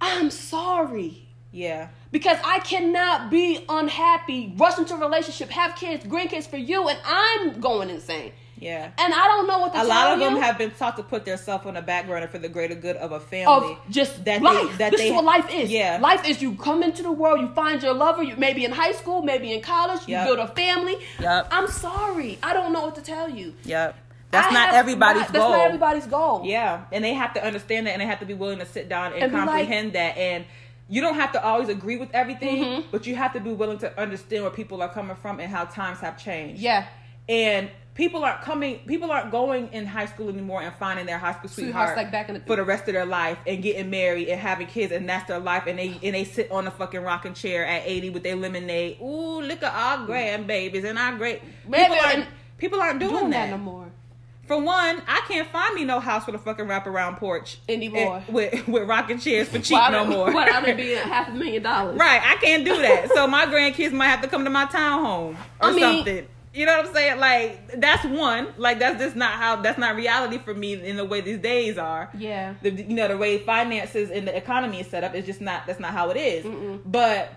I'm 0.00 0.30
sorry. 0.30 1.21
Yeah. 1.52 1.88
Because 2.10 2.38
I 2.44 2.60
cannot 2.60 3.30
be 3.30 3.64
unhappy, 3.68 4.54
rush 4.56 4.78
into 4.78 4.94
a 4.94 4.98
relationship, 4.98 5.50
have 5.50 5.76
kids, 5.76 6.04
grandkids 6.04 6.48
for 6.48 6.56
you, 6.56 6.88
and 6.88 6.98
I'm 7.04 7.60
going 7.60 7.90
insane. 7.90 8.32
Yeah. 8.58 8.90
And 8.96 9.12
I 9.12 9.26
don't 9.26 9.48
know 9.48 9.58
what 9.58 9.72
to 9.72 9.82
A 9.82 9.84
lot 9.84 10.12
of 10.12 10.20
you. 10.20 10.24
them 10.24 10.36
have 10.40 10.56
been 10.56 10.70
taught 10.70 10.96
to 10.96 11.02
put 11.02 11.24
themselves 11.24 11.66
on 11.66 11.74
the 11.74 11.82
back 11.82 12.06
burner 12.06 12.28
for 12.28 12.38
the 12.38 12.48
greater 12.48 12.76
good 12.76 12.94
of 12.96 13.10
a 13.10 13.18
family. 13.18 13.72
of 13.72 13.78
just 13.90 14.24
that 14.24 14.40
life. 14.40 14.70
They, 14.72 14.76
that 14.76 14.90
this 14.92 15.00
they, 15.00 15.08
is 15.08 15.12
what 15.14 15.24
life 15.24 15.52
is. 15.52 15.68
Yeah. 15.70 15.98
life 16.00 16.26
is 16.28 16.40
you 16.40 16.54
come 16.54 16.82
into 16.84 17.02
the 17.02 17.10
world, 17.10 17.40
you 17.40 17.48
find 17.54 17.82
your 17.82 17.92
lover. 17.92 18.22
You 18.22 18.36
maybe 18.36 18.64
in 18.64 18.70
high 18.70 18.92
school, 18.92 19.22
maybe 19.22 19.52
in 19.52 19.62
college, 19.62 20.02
you 20.06 20.14
Yep. 20.14 20.26
build 20.26 20.38
a 20.38 20.46
family. 20.48 20.96
Yep. 21.18 21.48
I'm 21.50 21.66
sorry, 21.68 22.38
I 22.42 22.52
don't 22.54 22.72
know 22.72 22.82
what 22.82 22.94
to 22.94 23.02
tell 23.02 23.28
you. 23.28 23.54
Yep. 23.64 23.96
That's 24.30 24.46
I 24.48 24.54
not 24.54 24.74
everybody's 24.74 25.22
That's 25.22 25.32
goal. 25.32 25.50
That's 25.50 25.58
not 25.58 25.66
everybody's 25.66 26.06
goal. 26.06 26.42
Yeah, 26.44 26.84
and 26.92 27.04
they 27.04 27.12
have 27.14 27.34
to 27.34 27.44
understand 27.44 27.86
that, 27.86 27.90
and 27.92 28.00
they 28.00 28.06
have 28.06 28.20
to 28.20 28.26
be 28.26 28.32
willing 28.32 28.60
to 28.60 28.66
sit 28.66 28.88
down 28.88 29.12
and, 29.12 29.24
And 29.24 29.32
be 29.32 29.36
like- 29.38 29.46
comprehend 29.48 29.92
that. 29.94 30.16
And 30.16 30.44
you 30.92 31.00
don't 31.00 31.14
have 31.14 31.32
to 31.32 31.42
always 31.42 31.70
agree 31.70 31.96
with 31.96 32.10
everything, 32.12 32.56
Mhm. 32.62 32.84
but 32.90 33.06
you 33.06 33.14
have 33.16 33.32
to 33.32 33.40
be 33.40 33.50
willing 33.50 33.78
to 33.78 33.88
understand 33.98 34.42
where 34.44 34.50
people 34.52 34.82
are 34.82 34.90
coming 34.90 35.16
from 35.16 35.40
and 35.40 35.50
how 35.50 35.64
times 35.64 36.00
have 36.00 36.18
changed. 36.22 36.60
Yeah. 36.60 36.84
And 37.28 37.70
people 37.94 38.22
aren't 38.24 38.42
coming. 38.42 38.80
People 38.86 39.10
aren't 39.10 39.30
going 39.30 39.68
in 39.72 39.86
high 39.86 40.04
school 40.06 40.28
anymore 40.28 40.60
and 40.60 40.74
finding 40.74 41.06
their 41.06 41.16
high 41.18 41.32
school 41.32 41.48
Sweethearts 41.48 41.92
sweetheart 41.92 41.96
like 41.96 42.12
back 42.12 42.28
in 42.28 42.34
the 42.34 42.40
for 42.40 42.56
the 42.56 42.64
rest 42.64 42.88
of 42.88 42.94
their 42.94 43.06
life 43.06 43.38
and 43.46 43.62
getting 43.62 43.88
married 43.90 44.28
and 44.28 44.38
having 44.38 44.66
kids 44.66 44.92
and 44.92 45.08
that's 45.08 45.26
their 45.28 45.38
life 45.38 45.64
and 45.66 45.78
they 45.78 45.98
and 46.02 46.14
they 46.14 46.24
sit 46.24 46.50
on 46.50 46.66
a 46.66 46.70
fucking 46.70 47.00
rocking 47.00 47.32
chair 47.34 47.64
at 47.64 47.82
80 47.86 48.10
with 48.10 48.22
their 48.22 48.36
lemonade. 48.36 48.98
Ooh, 49.00 49.40
look 49.40 49.62
at 49.62 49.72
our 49.72 50.06
grandbabies 50.06 50.84
and 50.84 50.98
our 50.98 51.16
great 51.16 51.40
people 51.64 51.96
aren't 52.04 52.26
people 52.58 52.80
aren't 52.80 53.00
doing, 53.00 53.12
doing 53.16 53.30
that. 53.30 53.46
that 53.46 53.50
no 53.50 53.58
more. 53.58 53.86
For 54.52 54.60
one, 54.60 55.00
I 55.08 55.22
can't 55.28 55.48
find 55.48 55.74
me 55.74 55.84
no 55.84 55.98
house 55.98 56.26
with 56.26 56.34
a 56.34 56.38
fucking 56.38 56.66
wraparound 56.66 57.16
porch 57.16 57.56
Anymore. 57.70 58.22
With 58.28 58.68
with 58.68 58.86
rocking 58.86 59.18
chairs 59.18 59.48
for 59.48 59.58
cheap 59.60 59.78
no 59.90 60.04
more. 60.04 60.30
Why 60.30 60.60
would 60.60 60.68
it 60.68 60.76
be 60.76 60.92
a 60.92 60.98
half 60.98 61.28
a 61.28 61.32
million 61.32 61.62
dollars? 61.62 61.98
right, 61.98 62.20
I 62.22 62.36
can't 62.36 62.62
do 62.62 62.76
that. 62.82 63.08
so 63.14 63.26
my 63.26 63.46
grandkids 63.46 63.92
might 63.92 64.08
have 64.08 64.20
to 64.20 64.28
come 64.28 64.44
to 64.44 64.50
my 64.50 64.66
townhome 64.66 65.36
or 65.36 65.36
I 65.60 65.72
mean- 65.72 65.80
something. 65.80 66.28
You 66.52 66.66
know 66.66 66.76
what 66.76 66.88
I'm 66.88 66.92
saying? 66.92 67.18
Like 67.18 67.80
that's 67.80 68.04
one. 68.04 68.48
Like 68.58 68.78
that's 68.78 69.00
just 69.02 69.16
not 69.16 69.32
how. 69.32 69.62
That's 69.62 69.78
not 69.78 69.96
reality 69.96 70.36
for 70.36 70.52
me 70.52 70.74
in 70.74 70.98
the 70.98 71.04
way 71.06 71.22
these 71.22 71.38
days 71.38 71.78
are. 71.78 72.10
Yeah. 72.12 72.52
The 72.60 72.72
you 72.72 72.94
know 72.94 73.08
the 73.08 73.16
way 73.16 73.38
finances 73.38 74.10
and 74.10 74.28
the 74.28 74.36
economy 74.36 74.80
is 74.80 74.86
set 74.86 75.02
up 75.02 75.14
is 75.14 75.24
just 75.24 75.40
not. 75.40 75.66
That's 75.66 75.80
not 75.80 75.92
how 75.92 76.10
it 76.10 76.18
is. 76.18 76.44
But 76.84 77.32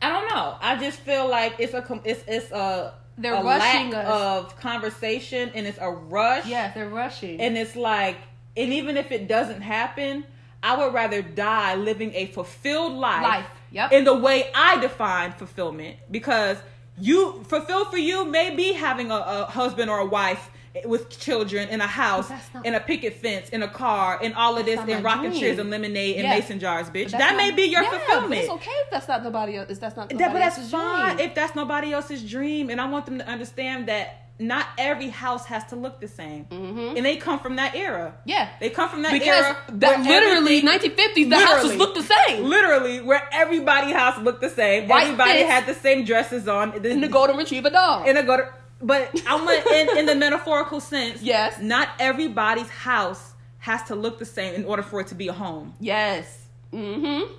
I 0.00 0.08
don't 0.08 0.26
know. 0.30 0.56
I 0.58 0.76
just 0.80 1.00
feel 1.00 1.28
like 1.28 1.56
it's 1.58 1.74
a 1.74 2.00
it's 2.06 2.24
it's 2.26 2.50
a 2.50 2.94
They're 3.16 3.42
rushing 3.42 3.94
of 3.94 4.56
conversation 4.58 5.50
and 5.54 5.66
it's 5.66 5.78
a 5.80 5.90
rush. 5.90 6.46
Yeah, 6.46 6.72
they're 6.72 6.88
rushing. 6.88 7.40
And 7.40 7.56
it's 7.56 7.76
like, 7.76 8.16
and 8.56 8.72
even 8.72 8.96
if 8.96 9.12
it 9.12 9.28
doesn't 9.28 9.60
happen, 9.60 10.24
I 10.62 10.76
would 10.76 10.94
rather 10.94 11.22
die 11.22 11.74
living 11.74 12.12
a 12.14 12.26
fulfilled 12.26 12.94
life, 12.94 13.22
Life, 13.22 13.46
yep. 13.70 13.92
in 13.92 14.04
the 14.04 14.14
way 14.14 14.50
I 14.54 14.80
define 14.80 15.32
fulfillment. 15.32 15.96
Because 16.10 16.56
you 16.98 17.44
fulfill 17.44 17.84
for 17.86 17.98
you 17.98 18.24
may 18.24 18.54
be 18.54 18.72
having 18.72 19.10
a, 19.10 19.16
a 19.16 19.44
husband 19.44 19.90
or 19.90 19.98
a 19.98 20.06
wife 20.06 20.50
with 20.84 21.08
children 21.20 21.68
in 21.68 21.80
a 21.80 21.86
house, 21.86 22.28
not- 22.52 22.66
in 22.66 22.74
a 22.74 22.80
picket 22.80 23.14
fence, 23.22 23.48
in 23.50 23.62
a 23.62 23.68
car, 23.68 24.18
and 24.22 24.34
all 24.34 24.56
of 24.58 24.64
this, 24.66 24.80
in 24.80 24.90
and 24.90 25.02
dream. 25.02 25.32
chairs 25.32 25.58
and 25.58 25.70
lemonade 25.70 26.16
and 26.16 26.24
Yeah. 26.24 26.34
mason 26.34 26.58
jars, 26.58 26.88
bitch. 26.90 27.10
That 27.10 27.18
that's 27.20 27.36
may 27.36 27.52
be 27.52 27.62
your 27.62 27.82
yeah, 27.82 27.90
fulfillment. 27.90 28.40
it's 28.42 28.50
okay 28.50 28.70
if 28.84 28.90
that's 28.90 29.06
not 29.08 29.22
nobody 29.22 29.56
else. 29.56 29.70
If 29.70 29.80
that's 29.80 29.96
not 29.96 30.08
That, 30.08 30.32
but 30.32 30.38
that's 30.40 30.58
else's 30.58 30.70
fine 30.72 31.16
dream. 31.16 31.28
if 31.28 31.34
that's 31.34 31.54
nobody 31.54 31.92
else's 31.92 32.28
dream, 32.28 32.70
and 32.70 32.80
I 32.80 32.86
want 32.88 33.06
them 33.06 33.18
to 33.18 33.26
understand 33.28 33.86
that 33.86 34.20
not 34.40 34.66
every 34.78 35.10
house 35.10 35.46
has 35.46 35.62
to 35.66 35.76
look 35.76 36.00
the 36.00 36.08
same, 36.08 36.46
Mhm. 36.50 36.96
and 36.96 37.06
they 37.06 37.14
come 37.14 37.38
from 37.38 37.54
that 37.54 37.76
era. 37.76 38.14
Yeah. 38.24 38.48
They 38.58 38.68
come 38.68 38.88
from 38.88 39.02
that 39.02 39.12
because 39.12 39.44
era 39.44 39.56
that 39.74 40.00
literally 40.00 40.60
1950s, 40.60 41.28
the 41.30 41.36
houses 41.38 41.54
Literally. 41.70 41.76
look 41.76 41.94
the 41.94 42.02
same. 42.26 42.44
literally 42.44 43.00
where 43.00 43.28
everybody 43.30 43.92
house 43.92 44.18
looked 44.18 44.40
the 44.40 44.50
same. 44.50 44.88
White 44.88 45.04
everybody 45.04 45.32
fits. 45.38 45.50
had 45.50 45.66
the 45.66 45.74
same 45.74 46.04
dresses 46.04 46.48
on. 46.48 46.72
And 46.84 47.00
the 47.00 47.06
golden 47.08 47.36
retriever 47.36 47.70
dog. 47.70 48.08
in 48.08 48.16
a 48.16 48.24
go 48.24 48.38
to, 48.38 48.48
but 48.86 49.10
I'm 49.26 49.48
in, 49.48 49.98
in 49.98 50.06
the 50.06 50.14
metaphorical 50.14 50.80
sense. 50.80 51.22
Yes. 51.22 51.60
Not 51.60 51.88
everybody's 51.98 52.68
house 52.70 53.32
has 53.58 53.82
to 53.84 53.94
look 53.94 54.18
the 54.18 54.26
same 54.26 54.54
in 54.54 54.64
order 54.64 54.82
for 54.82 55.00
it 55.00 55.06
to 55.08 55.14
be 55.14 55.28
a 55.28 55.32
home. 55.32 55.74
yes. 55.80 56.40
Mm-hmm. 56.72 57.32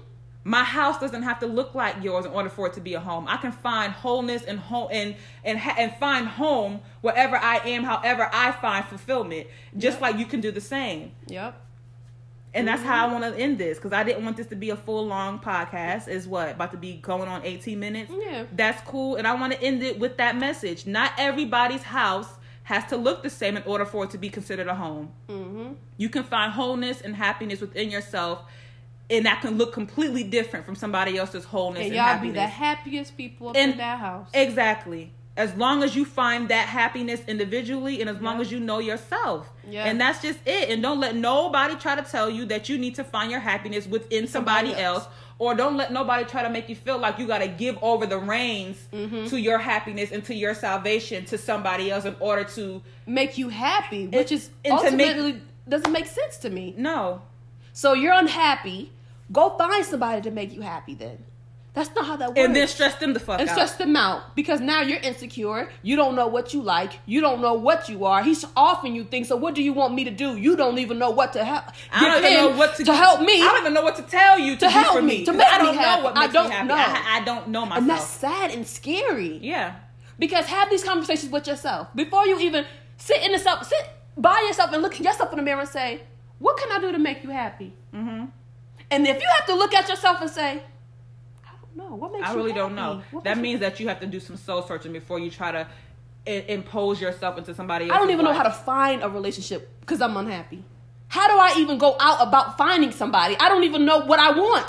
My 0.48 0.64
house 0.64 1.00
doesn't 1.00 1.24
have 1.24 1.40
to 1.40 1.48
look 1.48 1.74
like 1.74 2.04
yours 2.04 2.24
in 2.26 2.32
order 2.32 2.50
for 2.50 2.68
it 2.68 2.74
to 2.74 2.80
be 2.80 2.94
a 2.94 3.00
home. 3.00 3.26
I 3.28 3.38
can 3.38 3.52
find 3.52 3.92
wholeness 3.92 4.44
and 4.44 4.60
home 4.60 4.90
and 4.92 5.16
and 5.44 5.58
ha- 5.58 5.74
and 5.78 5.92
find 5.96 6.28
home 6.28 6.82
wherever 7.02 7.36
I 7.36 7.58
am, 7.66 7.84
however 7.84 8.30
I 8.32 8.52
find 8.52 8.86
fulfillment. 8.86 9.48
Just 9.76 9.96
Yep. 9.96 10.02
like 10.02 10.18
you 10.20 10.26
can 10.28 10.42
do 10.42 10.52
the 10.52 10.62
same. 10.62 11.14
Yep. 11.28 11.60
And 12.56 12.68
that's 12.68 12.80
Mm-hmm. 12.82 12.90
how 12.90 13.08
I 13.10 13.12
want 13.12 13.24
to 13.36 13.40
end 13.40 13.58
this 13.58 13.78
because 13.78 13.92
I 13.94 14.04
didn't 14.04 14.24
want 14.24 14.38
this 14.38 14.48
to 14.48 14.56
be 14.56 14.70
a 14.72 14.76
full 14.76 15.06
long 15.06 15.40
podcast. 15.40 16.08
Is 16.08 16.28
what 16.28 16.52
about 16.52 16.72
to 16.72 16.78
be 16.78 16.94
going 16.98 17.28
on 17.30 17.44
18 17.46 17.80
minutes? 17.80 18.12
Yeah. 18.18 18.46
That's 18.52 18.82
cool, 18.88 19.18
and 19.18 19.28
I 19.28 19.36
want 19.36 19.54
to 19.54 19.62
end 19.62 19.84
it 19.84 20.00
with 20.00 20.18
that 20.18 20.38
message. 20.38 20.88
Not 20.88 21.12
everybody's 21.18 21.84
house 21.84 22.30
has 22.64 22.84
to 22.86 22.98
look 22.98 23.22
the 23.22 23.30
same 23.30 23.58
in 23.58 23.64
order 23.64 23.86
for 23.86 24.06
it 24.06 24.10
to 24.12 24.18
be 24.18 24.30
considered 24.30 24.68
a 24.68 24.74
home. 24.74 25.12
Mm-hmm. 25.30 25.74
You 25.98 26.10
can 26.10 26.24
find 26.24 26.52
wholeness 26.52 27.02
and 27.02 27.16
happiness 27.16 27.62
within 27.62 27.92
yourself, 27.92 28.42
and 29.10 29.26
that 29.26 29.42
can 29.42 29.58
look 29.58 29.72
completely 29.74 30.24
different 30.24 30.66
from 30.66 30.76
somebody 30.76 31.18
else's 31.18 31.44
wholeness 31.46 31.86
And 31.86 31.94
happiness. 31.94 31.94
and, 31.94 31.96
y'all 31.96 32.06
happiness. 32.06 32.34
be 32.34 32.40
the 32.40 32.48
happiest 32.48 33.18
people 33.18 33.52
in 33.52 33.78
that 33.78 34.00
house. 34.00 34.30
Exactly. 34.34 35.12
As 35.38 35.54
long 35.56 35.84
as 35.84 35.96
you 35.98 36.06
find 36.06 36.48
that 36.50 36.68
happiness 36.70 37.22
individually 37.28 38.00
and 38.00 38.10
as 38.10 38.22
long 38.22 38.36
Yeah. 38.36 38.42
as 38.42 38.52
you 38.54 38.60
know 38.60 38.80
yourself. 38.80 39.50
Yeah. 39.70 39.84
And 39.86 40.00
that's 40.00 40.22
just 40.22 40.40
it. 40.46 40.70
And 40.70 40.82
don't 40.82 41.00
let 41.02 41.16
nobody 41.16 41.76
try 41.76 41.96
to 41.96 42.02
tell 42.04 42.30
you 42.30 42.46
that 42.46 42.70
you 42.70 42.78
need 42.78 42.96
to 42.96 43.04
find 43.04 43.30
your 43.30 43.42
happiness 43.42 43.86
within 43.86 44.28
somebody, 44.28 44.70
Somebody 44.70 44.84
else. 44.84 45.04
else. 45.04 45.08
Or 45.38 45.54
don't 45.54 45.76
let 45.76 45.92
nobody 45.92 46.24
try 46.24 46.44
to 46.44 46.50
make 46.50 46.70
you 46.70 46.76
feel 46.76 46.98
like 46.98 47.20
you 47.20 47.28
got 47.28 47.40
to 47.40 47.50
give 47.50 47.78
over 47.82 48.06
the 48.06 48.18
reins 48.18 48.78
Mhm. 48.94 49.28
to 49.30 49.38
your 49.38 49.58
happiness 49.58 50.12
and 50.14 50.24
to 50.26 50.34
your 50.34 50.54
salvation 50.54 51.26
to 51.26 51.38
somebody 51.38 51.92
else 51.92 52.06
in 52.06 52.16
order 52.22 52.46
to. 52.56 52.82
Make 53.06 53.38
you 53.38 53.50
happy, 53.50 54.08
which 54.08 54.32
is 54.32 54.48
to 54.48 54.54
make- 54.64 54.72
ultimately 54.72 55.42
doesn't 55.68 55.92
make 55.92 56.06
sense 56.06 56.38
to 56.38 56.50
me. 56.50 56.74
No. 56.78 57.22
So 57.74 57.92
you're 57.92 58.14
unhappy. 58.14 58.92
Go 59.34 59.50
find 59.58 59.84
somebody 59.84 60.22
to 60.22 60.32
make 60.32 60.54
you 60.54 60.62
happy. 60.62 60.94
Then 60.94 61.18
that's 61.76 61.94
not 61.94 62.06
how 62.06 62.16
that 62.16 62.30
works. 62.30 62.40
And 62.40 62.56
then 62.56 62.68
stress 62.68 62.96
them 62.96 63.14
the 63.14 63.20
fuck 63.20 63.40
and 63.40 63.48
out. 63.50 63.54
stress 63.54 63.76
them 63.76 63.96
out 63.96 64.34
because 64.36 64.60
now 64.62 64.82
you're 64.82 65.00
insecure. 65.00 65.70
You 65.84 65.96
don't 65.98 66.16
know 66.16 66.28
what 66.28 66.54
you 66.54 66.62
like. 66.62 66.94
You 67.06 67.22
don't 67.22 67.42
know 67.42 67.54
what 67.54 67.90
you 67.90 68.06
are. 68.06 68.24
He's 68.24 68.44
offering 68.56 68.96
you 68.96 69.04
things. 69.04 69.28
So 69.28 69.36
what 69.36 69.54
do 69.54 69.62
you 69.62 69.74
want 69.74 69.94
me 69.94 70.04
to 70.06 70.12
do? 70.12 70.38
You 70.38 70.56
don't 70.56 70.80
even 70.80 70.98
know 70.98 71.12
what 71.12 71.34
to 71.34 71.44
help. 71.44 71.66
I 71.92 72.00
don't 72.08 72.24
even 72.26 72.34
know 72.34 72.58
what 72.58 72.76
to, 72.78 72.94
help 72.94 73.20
me. 73.22 73.42
I 73.42 73.46
don't 73.46 73.62
even 73.62 73.74
know 73.74 73.84
what 73.84 73.98
to 73.98 74.04
tell 74.04 74.40
you 74.40 74.54
to, 74.54 74.60
To 74.62 74.70
help 74.70 74.96
for 74.96 75.02
me, 75.02 75.20
me. 75.20 75.26
to 75.26 75.34
make 75.34 75.46
I 75.48 75.58
don't 75.60 75.76
me 75.76 75.82
happy. 75.82 76.00
know 76.02 76.04
what 76.06 76.18
I 76.18 76.22
makes 76.22 76.34
don't 76.34 76.50
me 76.50 76.56
happy. 76.56 76.68
know. 76.70 76.76
I, 76.76 77.18
I 77.22 77.24
don't 77.26 77.48
know 77.50 77.66
myself. 77.66 77.78
and 77.82 77.90
that's 77.90 78.08
sad 78.08 78.52
and 78.52 78.66
scary. 78.66 79.38
yeah. 79.44 79.76
Because 80.18 80.46
have 80.46 80.70
these 80.70 80.84
conversations 80.84 81.30
with 81.32 81.46
yourself 81.46 81.90
before 81.94 82.26
you 82.26 82.40
even 82.40 82.66
sit 82.96 83.22
in 83.22 83.32
yourself, 83.32 83.66
sit 83.68 83.84
by 84.18 84.40
yourself 84.48 84.72
and 84.72 84.82
look 84.82 84.94
at 84.94 85.02
yourself 85.02 85.30
in 85.34 85.38
the 85.38 85.44
mirror 85.44 85.60
and 85.60 85.68
say, 85.68 85.90
"What 86.40 86.56
can 86.58 86.72
I 86.72 86.80
do 86.80 86.94
to 86.94 87.00
make 87.00 87.22
you 87.22 87.32
happy?" 87.32 87.74
hmm 87.92 88.24
And 88.90 89.06
if 89.06 89.18
you 89.22 89.28
have 89.38 89.46
to 89.48 89.56
look 89.56 89.74
at 89.74 89.90
yourself 89.90 90.22
and 90.22 90.30
say, 90.30 90.52
"I 90.54 90.62
know, 91.76 91.96
what 91.96 92.12
makes 92.14 92.28
I 92.28 92.34
really 92.34 92.54
don't 92.54 92.76
know. 92.76 93.02
What 93.12 93.24
That 93.24 93.38
makes 93.38 93.38
you 93.38 93.44
means 93.44 93.60
that 93.62 93.80
you 93.80 93.88
have 93.90 94.00
to 94.00 94.08
do 94.08 94.20
some 94.20 94.38
soul 94.38 94.62
searching 94.64 94.94
before 94.94 95.20
you 95.20 95.30
try 95.30 95.52
to 95.52 95.68
I- 96.28 96.46
impose 96.48 97.00
yourself 97.02 97.38
into 97.38 97.54
somebody 97.54 97.86
else. 97.86 97.94
I 97.96 98.00
don't 98.00 98.12
even 98.12 98.26
know 98.26 98.34
how 98.34 98.44
to 98.44 98.52
find 98.52 99.04
a 99.04 99.10
relationship 99.10 99.70
because 99.82 100.02
I'm 100.02 100.18
unhappy. 100.18 100.64
How 101.08 101.28
do 101.28 101.34
I 101.36 101.60
even 101.62 101.78
go 101.78 101.96
out 102.00 102.28
about 102.28 102.58
finding 102.58 102.92
somebody? 102.92 103.36
I 103.40 103.48
don't 103.50 103.64
even 103.64 103.86
know 103.86 104.00
what 104.00 104.20
I 104.20 104.32
want. 104.32 104.66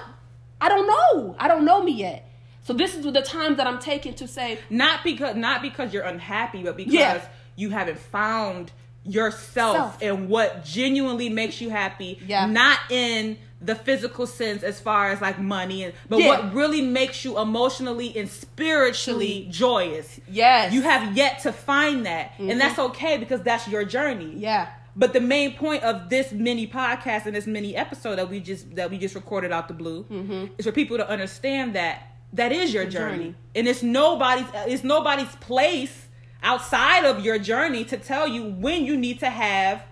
I 0.61 0.69
don't 0.69 0.87
know. 0.87 1.37
I 1.39 1.49
don't 1.49 1.65
know 1.65 1.83
me 1.83 1.93
yet. 1.93 2.29
So 2.63 2.73
this 2.73 2.95
is 2.95 3.05
the 3.05 3.23
time 3.23 3.57
that 3.57 3.67
I'm 3.67 3.79
taking 3.79 4.15
to 4.15 4.27
say, 4.29 4.59
Not 4.71 5.05
because 5.05 5.37
not 5.37 5.63
because 5.63 5.95
you're 5.95 6.03
unhappy, 6.03 6.63
but 6.65 6.77
because 6.77 6.93
Yeah. 6.95 7.23
you 7.55 7.71
haven't 7.71 7.99
found 7.99 8.73
yourself 9.05 9.77
Self. 9.77 10.03
and 10.03 10.29
what 10.29 10.65
genuinely 10.65 11.29
makes 11.29 11.61
you 11.61 11.71
happy. 11.71 12.19
Yeah. 12.27 12.47
Not 12.47 12.79
in 12.91 13.39
the 13.61 13.75
physical 13.75 14.27
sense 14.27 14.63
as 14.63 14.81
far 14.81 15.11
as 15.11 15.21
like 15.23 15.39
money 15.39 15.83
and 15.85 15.95
but 16.11 16.19
Yeah. 16.21 16.29
what 16.29 16.55
really 16.55 16.83
makes 16.83 17.25
you 17.25 17.39
emotionally 17.39 18.15
and 18.17 18.29
spiritually 18.29 19.47
joyous. 19.51 20.21
yes, 20.29 20.73
You 20.73 20.83
have 20.83 21.17
yet 21.17 21.41
to 21.41 21.53
find 21.53 22.05
that. 22.07 22.37
Mhm. 22.39 22.51
And 22.53 22.61
that's 22.61 22.79
okay 22.79 23.17
because 23.17 23.41
that's 23.43 23.67
your 23.69 23.85
journey. 23.85 24.33
yeah, 24.37 24.69
But 24.95 25.13
the 25.13 25.21
main 25.21 25.55
point 25.55 25.83
of 25.83 26.09
this 26.09 26.33
mini 26.33 26.67
podcast 26.67 27.27
and 27.27 27.35
this 27.37 27.47
mini 27.47 27.75
episode 27.77 28.17
that 28.17 28.29
we 28.31 28.41
just 28.41 28.75
that 28.77 28.91
we 28.91 28.99
just 28.99 29.15
recorded 29.15 29.53
out 29.53 29.69
the 29.69 29.75
blue 29.75 30.05
Mhm. 30.11 30.51
is 30.59 30.65
for 30.67 30.73
people 30.73 30.97
to 30.99 31.09
understand 31.09 31.75
that 31.75 32.03
that 32.33 32.53
is 32.53 32.73
your 32.75 32.85
journey. 32.85 33.17
journey. 33.17 33.35
and 33.55 33.69
it's 33.69 33.83
nobody's 33.83 34.47
it's 34.67 34.85
nobody's 34.85 35.35
place 35.37 36.09
outside 36.43 37.05
of 37.05 37.25
your 37.25 37.39
journey 37.39 37.85
to 37.85 37.97
tell 37.97 38.27
you 38.29 38.43
when 38.45 38.85
you 38.85 38.97
need 38.97 39.19
to 39.21 39.31
have 39.31 39.83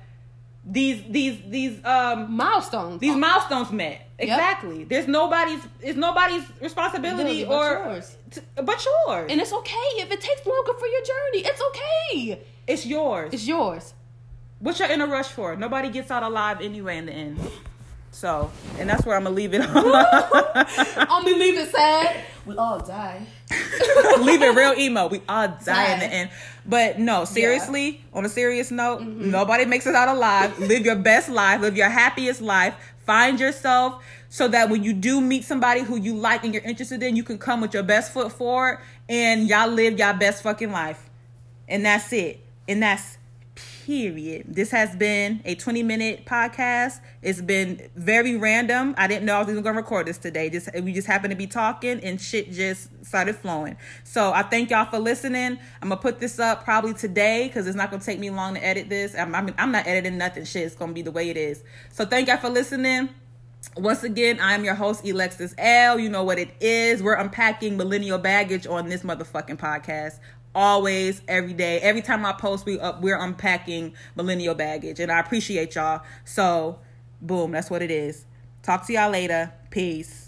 these 0.66 1.02
these 1.08 1.38
these 1.48 1.84
um 1.84 2.34
milestones. 2.36 3.00
these 3.00 3.16
milestones 3.16 3.70
met. 3.70 4.00
Exactly. 4.18 4.84
There's 4.84 5.06
nobody's 5.08 5.60
it's 5.80 5.98
nobody's 5.98 6.44
responsibility 6.60 7.42
Ability 7.42 7.44
but 7.44 7.54
or 7.54 7.92
yours. 7.94 8.16
t- 8.30 8.40
but 8.56 8.86
yours. 8.86 9.30
and 9.30 9.40
it's 9.40 9.52
okay 9.52 9.88
if 9.96 10.10
it 10.10 10.20
takes 10.20 10.46
longer 10.46 10.72
for 10.74 10.86
your 10.86 11.00
journey. 11.02 11.44
It's 11.46 11.60
okay. 11.68 12.40
it's 12.66 12.86
yours. 12.86 13.34
It's 13.34 13.46
yours. 13.46 13.92
what 14.60 14.78
you're 14.78 14.88
in 14.90 15.00
a 15.02 15.06
rush 15.06 15.28
for? 15.28 15.56
Nobody 15.56 15.90
gets 15.90 16.10
out 16.10 16.22
alive 16.22 16.60
anyway 16.60 16.96
in 16.98 17.06
the 17.06 17.12
end. 17.12 17.38
So, 18.12 18.50
and 18.78 18.88
that's 18.88 19.04
where 19.04 19.16
I'm 19.16 19.24
gonna 19.24 19.34
leave 19.34 19.52
it. 19.54 19.60
I'm 19.60 21.24
gonna 21.24 21.36
leave 21.36 21.58
it 21.58 21.70
sad. 21.70 22.16
We 22.46 22.56
all 22.56 22.78
die. 22.78 23.26
leave 24.20 24.40
it 24.40 24.54
real 24.54 24.72
emo. 24.78 25.08
We 25.08 25.20
all 25.28 25.48
die, 25.48 25.56
die. 25.64 25.92
in 25.94 25.98
the 25.98 26.06
end. 26.06 26.30
But 26.66 26.98
no, 26.98 27.24
seriously, 27.24 27.90
yeah. 27.90 28.18
on 28.18 28.24
a 28.24 28.28
serious 28.28 28.70
note, 28.70 29.00
mm-hmm. 29.00 29.30
nobody 29.30 29.64
makes 29.64 29.86
it 29.86 29.94
out 29.94 30.08
alive. 30.08 30.58
live 30.58 30.84
your 30.84 30.96
best 30.96 31.28
life. 31.28 31.60
Live 31.60 31.76
your 31.76 31.90
happiest 31.90 32.40
life. 32.40 32.74
Find 33.04 33.38
yourself 33.38 34.02
so 34.30 34.48
that 34.48 34.70
when 34.70 34.82
you 34.82 34.92
do 34.92 35.20
meet 35.20 35.44
somebody 35.44 35.82
who 35.82 35.96
you 35.96 36.14
like 36.14 36.42
and 36.42 36.54
you're 36.54 36.62
interested 36.64 37.02
in, 37.02 37.16
you 37.16 37.22
can 37.22 37.38
come 37.38 37.60
with 37.60 37.74
your 37.74 37.82
best 37.82 38.12
foot 38.12 38.32
forward 38.32 38.80
and 39.08 39.48
y'all 39.48 39.68
live 39.68 39.98
y'all 39.98 40.16
best 40.16 40.42
fucking 40.42 40.72
life. 40.72 41.08
And 41.68 41.84
that's 41.84 42.12
it. 42.12 42.40
And 42.66 42.82
that's 42.82 43.18
period. 43.84 44.46
This 44.48 44.70
has 44.70 44.96
been 44.96 45.42
a 45.44 45.54
20 45.54 45.82
minute 45.82 46.24
podcast. 46.24 47.00
It's 47.20 47.42
been 47.42 47.90
very 47.94 48.34
random. 48.34 48.94
I 48.96 49.06
didn't 49.06 49.26
know 49.26 49.36
I 49.36 49.40
was 49.40 49.50
even 49.50 49.62
going 49.62 49.74
to 49.74 49.82
record 49.82 50.06
this 50.06 50.16
today. 50.16 50.48
Just 50.48 50.70
we 50.82 50.94
just 50.94 51.06
happened 51.06 51.32
to 51.32 51.36
be 51.36 51.46
talking 51.46 52.00
and 52.00 52.18
shit 52.18 52.50
just 52.50 52.88
started 53.04 53.36
flowing. 53.36 53.76
So 54.02 54.32
I 54.32 54.42
thank 54.42 54.70
y'all 54.70 54.86
for 54.86 54.98
listening. 54.98 55.58
I'm 55.82 55.90
gonna 55.90 56.00
put 56.00 56.18
this 56.18 56.38
up 56.38 56.64
probably 56.64 56.94
today 56.94 57.46
because 57.48 57.66
it's 57.66 57.76
not 57.76 57.90
gonna 57.90 58.02
take 58.02 58.18
me 58.18 58.30
long 58.30 58.54
to 58.54 58.64
edit 58.64 58.88
this. 58.88 59.14
I'm, 59.14 59.34
I 59.34 59.42
mean, 59.42 59.54
I'm 59.58 59.70
not 59.70 59.86
editing 59.86 60.16
nothing. 60.16 60.44
Shit, 60.44 60.62
it's 60.62 60.74
gonna 60.74 60.94
be 60.94 61.02
the 61.02 61.12
way 61.12 61.28
it 61.28 61.36
is. 61.36 61.62
So 61.92 62.06
thank 62.06 62.28
y'all 62.28 62.38
for 62.38 62.48
listening. 62.48 63.10
Once 63.76 64.04
again, 64.04 64.38
I'm 64.40 64.64
your 64.64 64.74
host, 64.74 65.04
Elexiss 65.04 65.54
Elle. 65.58 65.98
You 65.98 66.08
know 66.08 66.22
what 66.22 66.38
it 66.38 66.50
is. 66.60 67.02
We're 67.02 67.14
unpacking 67.14 67.76
millennial 67.76 68.18
baggage 68.18 68.66
on 68.66 68.88
this 68.88 69.02
motherfucking 69.02 69.56
podcast 69.56 70.20
always 70.54 71.22
every 71.28 71.52
day. 71.52 71.80
Every 71.80 72.02
time 72.02 72.24
i 72.24 72.32
post 72.32 72.66
we 72.66 72.78
up 72.78 73.00
we're 73.00 73.18
unpacking 73.18 73.94
millennial 74.16 74.54
baggage 74.54 75.00
and 75.00 75.10
i 75.10 75.18
appreciate 75.18 75.74
y'all. 75.74 76.02
So 76.24 76.78
boom 77.20 77.52
that's 77.52 77.70
what 77.70 77.82
it 77.82 77.90
is. 77.90 78.26
Talk 78.62 78.86
to 78.86 78.92
y'all 78.92 79.10
later. 79.10 79.52
Peace 79.70 80.23